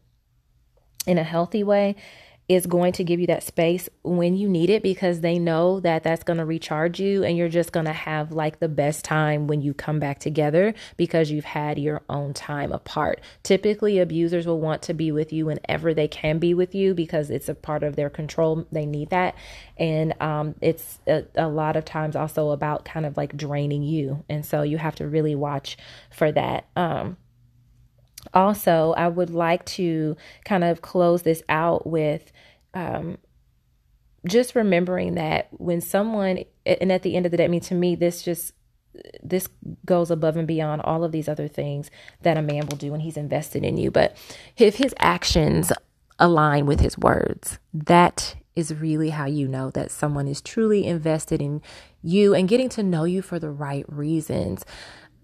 in 1.06 1.18
a 1.18 1.24
healthy 1.24 1.64
way 1.64 1.96
is 2.48 2.66
going 2.66 2.92
to 2.92 3.02
give 3.02 3.18
you 3.18 3.26
that 3.26 3.42
space 3.42 3.88
when 4.04 4.36
you 4.36 4.48
need 4.48 4.70
it 4.70 4.82
because 4.82 5.20
they 5.20 5.38
know 5.38 5.80
that 5.80 6.04
that's 6.04 6.22
going 6.22 6.38
to 6.38 6.44
recharge 6.44 7.00
you 7.00 7.24
and 7.24 7.36
you're 7.36 7.48
just 7.48 7.72
going 7.72 7.86
to 7.86 7.92
have 7.92 8.30
like 8.30 8.60
the 8.60 8.68
best 8.68 9.04
time 9.04 9.48
when 9.48 9.60
you 9.60 9.74
come 9.74 9.98
back 9.98 10.20
together 10.20 10.72
because 10.96 11.30
you've 11.30 11.44
had 11.44 11.78
your 11.78 12.02
own 12.08 12.32
time 12.32 12.70
apart. 12.70 13.20
Typically, 13.42 13.98
abusers 13.98 14.46
will 14.46 14.60
want 14.60 14.82
to 14.82 14.94
be 14.94 15.10
with 15.10 15.32
you 15.32 15.46
whenever 15.46 15.92
they 15.92 16.06
can 16.06 16.38
be 16.38 16.54
with 16.54 16.74
you 16.74 16.94
because 16.94 17.30
it's 17.30 17.48
a 17.48 17.54
part 17.54 17.82
of 17.82 17.96
their 17.96 18.10
control. 18.10 18.64
They 18.70 18.86
need 18.86 19.10
that. 19.10 19.34
And 19.76 20.14
um, 20.22 20.54
it's 20.60 21.00
a, 21.08 21.24
a 21.34 21.48
lot 21.48 21.76
of 21.76 21.84
times 21.84 22.14
also 22.14 22.50
about 22.50 22.84
kind 22.84 23.06
of 23.06 23.16
like 23.16 23.36
draining 23.36 23.82
you. 23.82 24.24
And 24.28 24.46
so 24.46 24.62
you 24.62 24.78
have 24.78 24.94
to 24.96 25.08
really 25.08 25.34
watch 25.34 25.76
for 26.10 26.30
that. 26.30 26.68
Um, 26.76 27.16
also, 28.34 28.94
I 28.96 29.08
would 29.08 29.30
like 29.30 29.64
to 29.66 30.16
kind 30.44 30.64
of 30.64 30.82
close 30.82 31.22
this 31.22 31.42
out 31.48 31.86
with 31.86 32.32
um, 32.74 33.18
just 34.26 34.54
remembering 34.54 35.14
that 35.14 35.48
when 35.52 35.80
someone, 35.80 36.44
and 36.64 36.92
at 36.92 37.02
the 37.02 37.16
end 37.16 37.26
of 37.26 37.32
the 37.32 37.38
day, 37.38 37.44
I 37.44 37.48
mean, 37.48 37.60
to 37.62 37.74
me, 37.74 37.94
this 37.94 38.22
just 38.22 38.52
this 39.22 39.48
goes 39.84 40.10
above 40.10 40.36
and 40.36 40.48
beyond 40.48 40.82
all 40.82 41.04
of 41.04 41.12
these 41.12 41.28
other 41.28 41.48
things 41.48 41.90
that 42.22 42.38
a 42.38 42.42
man 42.42 42.66
will 42.66 42.78
do 42.78 42.90
when 42.90 43.00
he's 43.00 43.16
invested 43.16 43.64
in 43.64 43.76
you. 43.76 43.90
But 43.90 44.16
if 44.56 44.76
his 44.76 44.94
actions 44.98 45.72
align 46.18 46.66
with 46.66 46.80
his 46.80 46.96
words, 46.96 47.58
that 47.74 48.36
is 48.54 48.74
really 48.74 49.10
how 49.10 49.26
you 49.26 49.46
know 49.46 49.70
that 49.70 49.90
someone 49.90 50.26
is 50.26 50.40
truly 50.40 50.86
invested 50.86 51.42
in 51.42 51.60
you 52.02 52.34
and 52.34 52.48
getting 52.48 52.70
to 52.70 52.82
know 52.82 53.04
you 53.04 53.20
for 53.20 53.38
the 53.38 53.50
right 53.50 53.84
reasons 53.88 54.64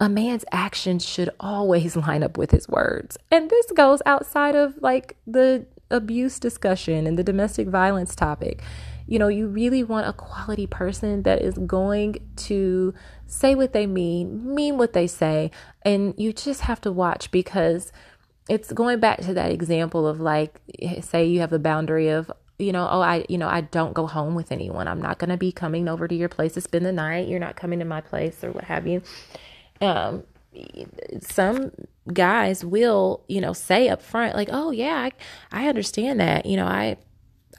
a 0.03 0.09
man's 0.09 0.45
actions 0.51 1.07
should 1.07 1.31
always 1.39 1.95
line 1.97 2.25
up 2.25 2.37
with 2.37 2.51
his 2.51 2.69
words. 2.69 3.17
And 3.31 3.49
this 3.49 3.67
goes 3.71 4.03
outside 4.05 4.57
of 4.57 4.75
like 4.83 5.17
the 5.29 5.65
abuse 5.93 6.41
discussion 6.41 7.07
and 7.07 7.17
the 7.17 7.23
domestic 7.23 7.69
violence 7.69 8.17
topic. 8.17 8.63
You 9.07 9.21
know, 9.21 9.29
you 9.29 9.47
really 9.47 9.85
want 9.85 10.09
a 10.09 10.13
quality 10.13 10.67
person 10.67 11.23
that 11.23 11.41
is 11.41 11.57
going 11.57 12.17
to 12.37 12.93
say 13.29 13.55
what 13.55 13.73
they 13.73 13.87
mean, 13.87 14.55
mean 14.55 14.77
what 14.77 14.93
they 14.93 15.07
say, 15.07 15.53
and 15.83 16.15
you 16.17 16.33
just 16.33 16.63
have 16.63 16.81
to 16.81 16.91
watch 16.91 17.31
because 17.31 17.93
it's 18.49 18.73
going 18.73 18.99
back 18.99 19.21
to 19.21 19.35
that 19.35 19.53
example 19.53 20.09
of 20.09 20.19
like 20.19 20.61
say 21.01 21.25
you 21.25 21.39
have 21.39 21.53
a 21.53 21.61
boundary 21.61 22.09
of 22.09 22.31
you 22.59 22.71
know, 22.71 22.87
oh, 22.89 23.01
I, 23.01 23.25
you 23.29 23.39
know, 23.39 23.49
I 23.49 23.63
don't 23.63 23.93
go 23.93 24.07
home 24.07 24.37
with 24.37 24.53
anyone. 24.53 24.87
I'm 24.87 25.03
not 25.03 25.19
going 25.19 25.31
to 25.31 25.37
be 25.37 25.51
coming 25.51 25.89
over 25.89 26.07
to 26.07 26.15
your 26.15 26.29
place 26.29 26.53
to 26.53 26.61
spend 26.61 26.87
the 26.87 26.93
night. 26.93 27.27
You're 27.27 27.41
not 27.41 27.57
coming 27.57 27.81
to 27.81 27.85
my 27.85 28.01
place 28.01 28.45
or 28.45 28.53
what 28.53 28.65
have 28.65 28.87
you 28.87 29.03
um, 29.83 30.25
some 31.21 31.73
guys 32.13 32.65
will, 32.65 33.25
you 33.29 33.41
know, 33.41 33.53
say 33.53 33.89
up 33.89 34.03
front, 34.03 34.35
like, 34.35 34.49
oh, 34.51 34.71
yeah, 34.71 35.09
I, 35.53 35.65
I 35.65 35.69
understand 35.69 36.21
that. 36.21 36.47
You 36.47 36.57
know, 36.57 36.67
I, 36.67 36.97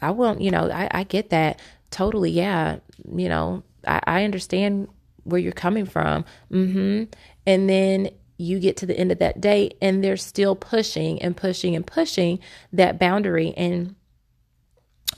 I 0.01 0.11
won't, 0.11 0.41
you 0.41 0.51
know, 0.51 0.69
I, 0.69 0.87
I 0.91 1.03
get 1.03 1.29
that 1.29 1.61
totally. 1.91 2.31
Yeah. 2.31 2.79
You 3.15 3.29
know, 3.29 3.63
I, 3.87 3.99
I 4.05 4.23
understand 4.23 4.87
where 5.23 5.39
you're 5.39 5.51
coming 5.51 5.85
from. 5.85 6.25
Mm-hmm. 6.51 7.11
And 7.45 7.69
then 7.69 8.09
you 8.37 8.59
get 8.59 8.77
to 8.77 8.85
the 8.85 8.97
end 8.97 9.11
of 9.11 9.19
that 9.19 9.39
date 9.39 9.75
and 9.81 10.03
they're 10.03 10.17
still 10.17 10.55
pushing 10.55 11.21
and 11.21 11.35
pushing 11.37 11.75
and 11.75 11.85
pushing 11.85 12.39
that 12.73 12.99
boundary 12.99 13.53
and 13.55 13.95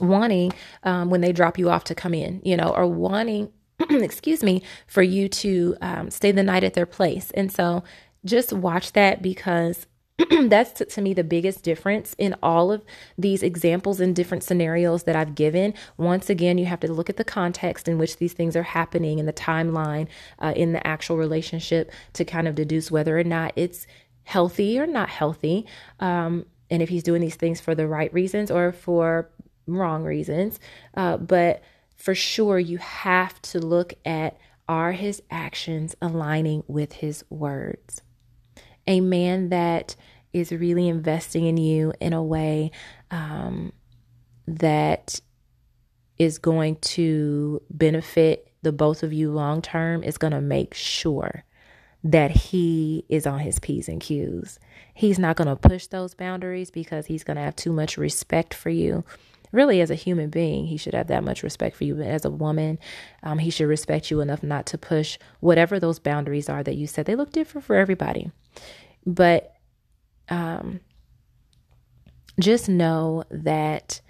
wanting 0.00 0.52
um, 0.82 1.10
when 1.10 1.20
they 1.20 1.32
drop 1.32 1.58
you 1.58 1.70
off 1.70 1.84
to 1.84 1.94
come 1.94 2.14
in, 2.14 2.40
you 2.44 2.56
know, 2.56 2.68
or 2.68 2.86
wanting 2.86 3.50
excuse 3.90 4.42
me, 4.42 4.62
for 4.86 5.02
you 5.02 5.28
to 5.28 5.76
um, 5.80 6.10
stay 6.10 6.32
the 6.32 6.42
night 6.42 6.64
at 6.64 6.74
their 6.74 6.86
place. 6.86 7.30
And 7.32 7.52
so 7.52 7.84
just 8.24 8.52
watch 8.52 8.92
that 8.92 9.22
because 9.22 9.86
that's 10.44 10.72
to, 10.72 10.84
to, 10.86 11.02
me 11.02 11.12
the 11.12 11.22
biggest 11.22 11.62
difference 11.62 12.14
in 12.16 12.34
all 12.42 12.72
of 12.72 12.82
these 13.18 13.42
examples 13.42 14.00
and 14.00 14.16
different 14.16 14.42
scenarios 14.42 15.02
that 15.02 15.14
I've 15.14 15.34
given. 15.34 15.74
Once 15.98 16.30
again, 16.30 16.56
you 16.56 16.64
have 16.64 16.80
to 16.80 16.92
look 16.92 17.10
at 17.10 17.18
the 17.18 17.24
context 17.24 17.86
in 17.86 17.98
which 17.98 18.16
these 18.16 18.32
things 18.32 18.56
are 18.56 18.62
happening 18.62 19.20
and 19.20 19.28
the 19.28 19.34
timeline 19.34 20.08
uh, 20.38 20.54
in 20.56 20.72
the 20.72 20.84
actual 20.86 21.18
relationship 21.18 21.92
to 22.14 22.24
kind 22.24 22.48
of 22.48 22.54
deduce 22.54 22.90
whether 22.90 23.18
or 23.18 23.24
not 23.24 23.52
it's 23.56 23.86
healthy 24.24 24.78
or 24.78 24.86
not 24.86 25.10
healthy. 25.10 25.66
Um, 26.00 26.46
and 26.70 26.82
if 26.82 26.88
he's 26.88 27.02
doing 27.02 27.20
these 27.20 27.36
things 27.36 27.60
for 27.60 27.74
the 27.74 27.86
right 27.86 28.12
reasons 28.12 28.50
or 28.50 28.72
for 28.72 29.30
wrong 29.66 30.02
reasons. 30.02 30.58
Uh, 30.94 31.18
but 31.18 31.62
for 31.96 32.14
sure 32.14 32.58
you 32.58 32.78
have 32.78 33.40
to 33.42 33.58
look 33.58 33.94
at 34.04 34.38
are 34.68 34.92
his 34.92 35.22
actions 35.30 35.94
aligning 36.00 36.62
with 36.66 36.94
his 36.94 37.24
words? 37.30 38.02
A 38.86 39.00
man 39.00 39.48
that 39.48 39.96
is 40.32 40.52
really 40.52 40.88
investing 40.88 41.46
in 41.46 41.56
you 41.56 41.92
in 42.00 42.12
a 42.12 42.22
way 42.22 42.70
um, 43.10 43.72
that 44.46 45.20
is 46.18 46.38
going 46.38 46.76
to 46.76 47.60
benefit 47.70 48.52
the 48.62 48.72
both 48.72 49.02
of 49.02 49.12
you 49.12 49.30
long 49.30 49.62
term 49.62 50.02
is 50.02 50.18
going 50.18 50.32
to 50.32 50.40
make 50.40 50.74
sure 50.74 51.44
that 52.04 52.30
he 52.30 53.04
is 53.08 53.26
on 53.26 53.40
his 53.40 53.58
P's 53.58 53.88
and 53.88 54.00
Q's. 54.00 54.58
He's 54.94 55.18
not 55.18 55.36
going 55.36 55.48
to 55.48 55.56
push 55.56 55.86
those 55.86 56.14
boundaries 56.14 56.70
because 56.70 57.06
he's 57.06 57.24
going 57.24 57.36
to 57.36 57.42
have 57.42 57.56
too 57.56 57.72
much 57.72 57.98
respect 57.98 58.54
for 58.54 58.70
you 58.70 59.04
really 59.56 59.80
as 59.80 59.90
a 59.90 59.96
human 59.96 60.30
being 60.30 60.66
he 60.66 60.76
should 60.76 60.94
have 60.94 61.08
that 61.08 61.24
much 61.24 61.42
respect 61.42 61.74
for 61.76 61.84
you. 61.84 61.94
But 61.94 62.06
as 62.06 62.24
a 62.24 62.30
woman 62.30 62.78
um, 63.22 63.38
he 63.38 63.50
should 63.50 63.66
respect 63.66 64.10
you 64.10 64.20
enough 64.20 64.42
not 64.42 64.66
to 64.66 64.78
push 64.78 65.18
whatever 65.40 65.80
those 65.80 65.98
boundaries 65.98 66.48
are 66.48 66.62
that 66.62 66.76
you 66.76 66.86
said 66.86 67.06
they 67.06 67.16
look 67.16 67.32
different 67.32 67.64
for 67.64 67.74
everybody. 67.74 68.30
But 69.04 69.54
um, 70.28 70.80
just 72.38 72.68
know 72.68 73.24
that 73.30 74.00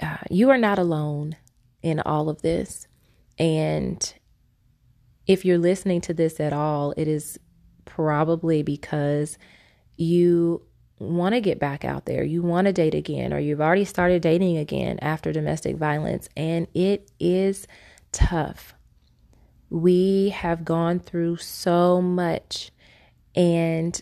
uh, 0.00 0.18
you 0.30 0.50
are 0.50 0.58
not 0.58 0.78
alone 0.78 1.36
in 1.82 2.00
all 2.00 2.28
of 2.28 2.42
this. 2.42 2.86
And 3.38 4.12
if 5.26 5.44
you're 5.44 5.58
listening 5.58 6.00
to 6.02 6.14
this 6.14 6.40
at 6.40 6.52
all, 6.52 6.92
it 6.96 7.08
is 7.08 7.38
probably 7.84 8.62
because 8.62 9.38
you 9.96 10.62
want 11.02 11.34
to 11.34 11.40
get 11.40 11.58
back 11.58 11.84
out 11.84 12.06
there, 12.06 12.22
you 12.22 12.42
want 12.42 12.66
to 12.66 12.72
date 12.72 12.94
again, 12.94 13.32
or 13.32 13.38
you've 13.38 13.60
already 13.60 13.84
started 13.84 14.22
dating 14.22 14.56
again 14.56 14.98
after 15.00 15.32
domestic 15.32 15.76
violence, 15.76 16.28
and 16.36 16.66
it 16.74 17.10
is 17.18 17.66
tough. 18.12 18.74
We 19.70 20.30
have 20.30 20.64
gone 20.64 21.00
through 21.00 21.36
so 21.38 22.00
much, 22.00 22.70
and 23.34 24.00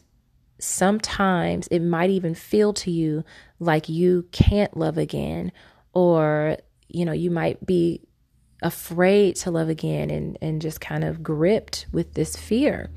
sometimes 0.58 1.66
it 1.68 1.80
might 1.80 2.10
even 2.10 2.34
feel 2.34 2.72
to 2.74 2.90
you 2.90 3.24
like 3.58 3.88
you 3.88 4.26
can't 4.32 4.76
love 4.76 4.98
again, 4.98 5.52
or 5.92 6.58
you 6.88 7.04
know, 7.04 7.12
you 7.12 7.30
might 7.30 7.64
be 7.64 8.02
afraid 8.62 9.36
to 9.36 9.50
love 9.50 9.68
again 9.68 10.10
and, 10.10 10.36
and 10.42 10.60
just 10.60 10.80
kind 10.80 11.04
of 11.04 11.22
gripped 11.22 11.86
with 11.92 12.14
this 12.14 12.36
fear. 12.36 12.90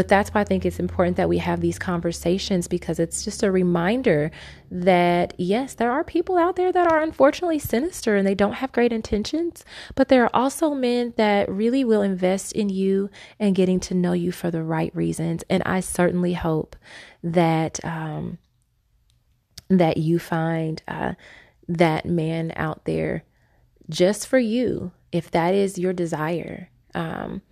But 0.00 0.08
that's 0.08 0.30
why 0.30 0.40
I 0.40 0.44
think 0.44 0.64
it's 0.64 0.78
important 0.78 1.18
that 1.18 1.28
we 1.28 1.36
have 1.36 1.60
these 1.60 1.78
conversations 1.78 2.66
because 2.66 2.98
it's 2.98 3.22
just 3.22 3.42
a 3.42 3.52
reminder 3.52 4.30
that 4.70 5.34
yes, 5.36 5.74
there 5.74 5.92
are 5.92 6.02
people 6.02 6.38
out 6.38 6.56
there 6.56 6.72
that 6.72 6.90
are 6.90 7.02
unfortunately 7.02 7.58
sinister 7.58 8.16
and 8.16 8.26
they 8.26 8.34
don't 8.34 8.54
have 8.54 8.72
great 8.72 8.94
intentions, 8.94 9.62
but 9.96 10.08
there 10.08 10.24
are 10.24 10.30
also 10.32 10.70
men 10.70 11.12
that 11.18 11.50
really 11.50 11.84
will 11.84 12.00
invest 12.00 12.52
in 12.52 12.70
you 12.70 13.10
and 13.38 13.54
getting 13.54 13.78
to 13.80 13.92
know 13.92 14.14
you 14.14 14.32
for 14.32 14.50
the 14.50 14.62
right 14.62 14.90
reasons. 14.96 15.44
And 15.50 15.62
I 15.66 15.80
certainly 15.80 16.32
hope 16.32 16.76
that 17.22 17.78
um, 17.84 18.38
that 19.68 19.98
you 19.98 20.18
find 20.18 20.82
uh, 20.88 21.12
that 21.68 22.06
man 22.06 22.54
out 22.56 22.86
there 22.86 23.24
just 23.90 24.26
for 24.26 24.38
you, 24.38 24.92
if 25.12 25.30
that 25.30 25.52
is 25.52 25.76
your 25.76 25.92
desire. 25.92 26.70
Um, 26.94 27.42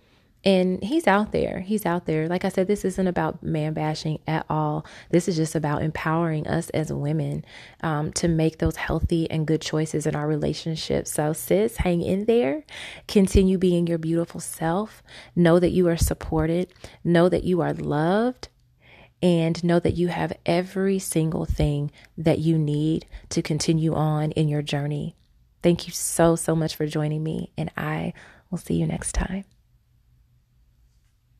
and 0.49 0.83
he's 0.83 1.07
out 1.07 1.31
there. 1.31 1.61
He's 1.61 1.85
out 1.85 2.07
there. 2.07 2.27
Like 2.27 2.47
I 2.47 2.49
said, 2.49 2.69
this 2.69 2.83
isn't 2.83 3.07
about 3.07 3.43
man 3.43 3.75
bashing 3.75 4.19
at 4.27 4.47
all. 4.49 4.87
This 5.11 5.29
is 5.29 5.37
just 5.37 5.55
about 5.55 5.83
empowering 5.83 6.49
us 6.49 6.71
as 6.71 6.91
women 6.91 7.45
um, 7.83 8.15
to 8.15 8.29
make 8.29 8.57
those 8.57 8.77
healthy 8.77 9.31
and 9.31 9.47
good 9.47 9.61
choices 9.61 10.07
in 10.07 10.17
our 10.17 10.27
relationships. 10.27 11.13
So, 11.13 11.35
sis, 11.35 11.77
hang 11.77 12.01
in 12.01 12.25
there. 12.25 12.65
Continue 13.07 13.59
being 13.59 13.87
your 13.87 13.99
beautiful 13.99 14.41
self. 14.41 15.03
Know 15.37 15.59
that 15.59 15.69
you 15.69 15.87
are 15.87 15.99
supported. 15.99 16.73
Know 17.05 17.29
that 17.29 17.45
you 17.45 17.61
are 17.61 17.75
loved. 17.75 18.49
And 19.21 19.63
know 19.63 19.79
that 19.81 19.99
you 19.99 20.09
have 20.09 20.33
every 20.47 20.99
single 20.99 21.45
thing 21.45 21.91
that 22.17 22.39
you 22.39 22.57
need 22.57 23.05
to 23.29 23.43
continue 23.43 23.93
on 23.93 24.31
in 24.31 24.49
your 24.49 24.63
journey. 24.63 25.15
Thank 25.63 25.87
you 25.87 25.93
so, 25.93 26.37
so 26.37 26.57
much 26.57 26.75
for 26.75 26.87
joining 26.87 27.23
me. 27.23 27.53
And 27.59 27.71
I 27.77 28.15
will 28.51 28.57
see 28.57 28.77
you 28.77 28.87
next 28.87 29.13
time. 29.13 29.45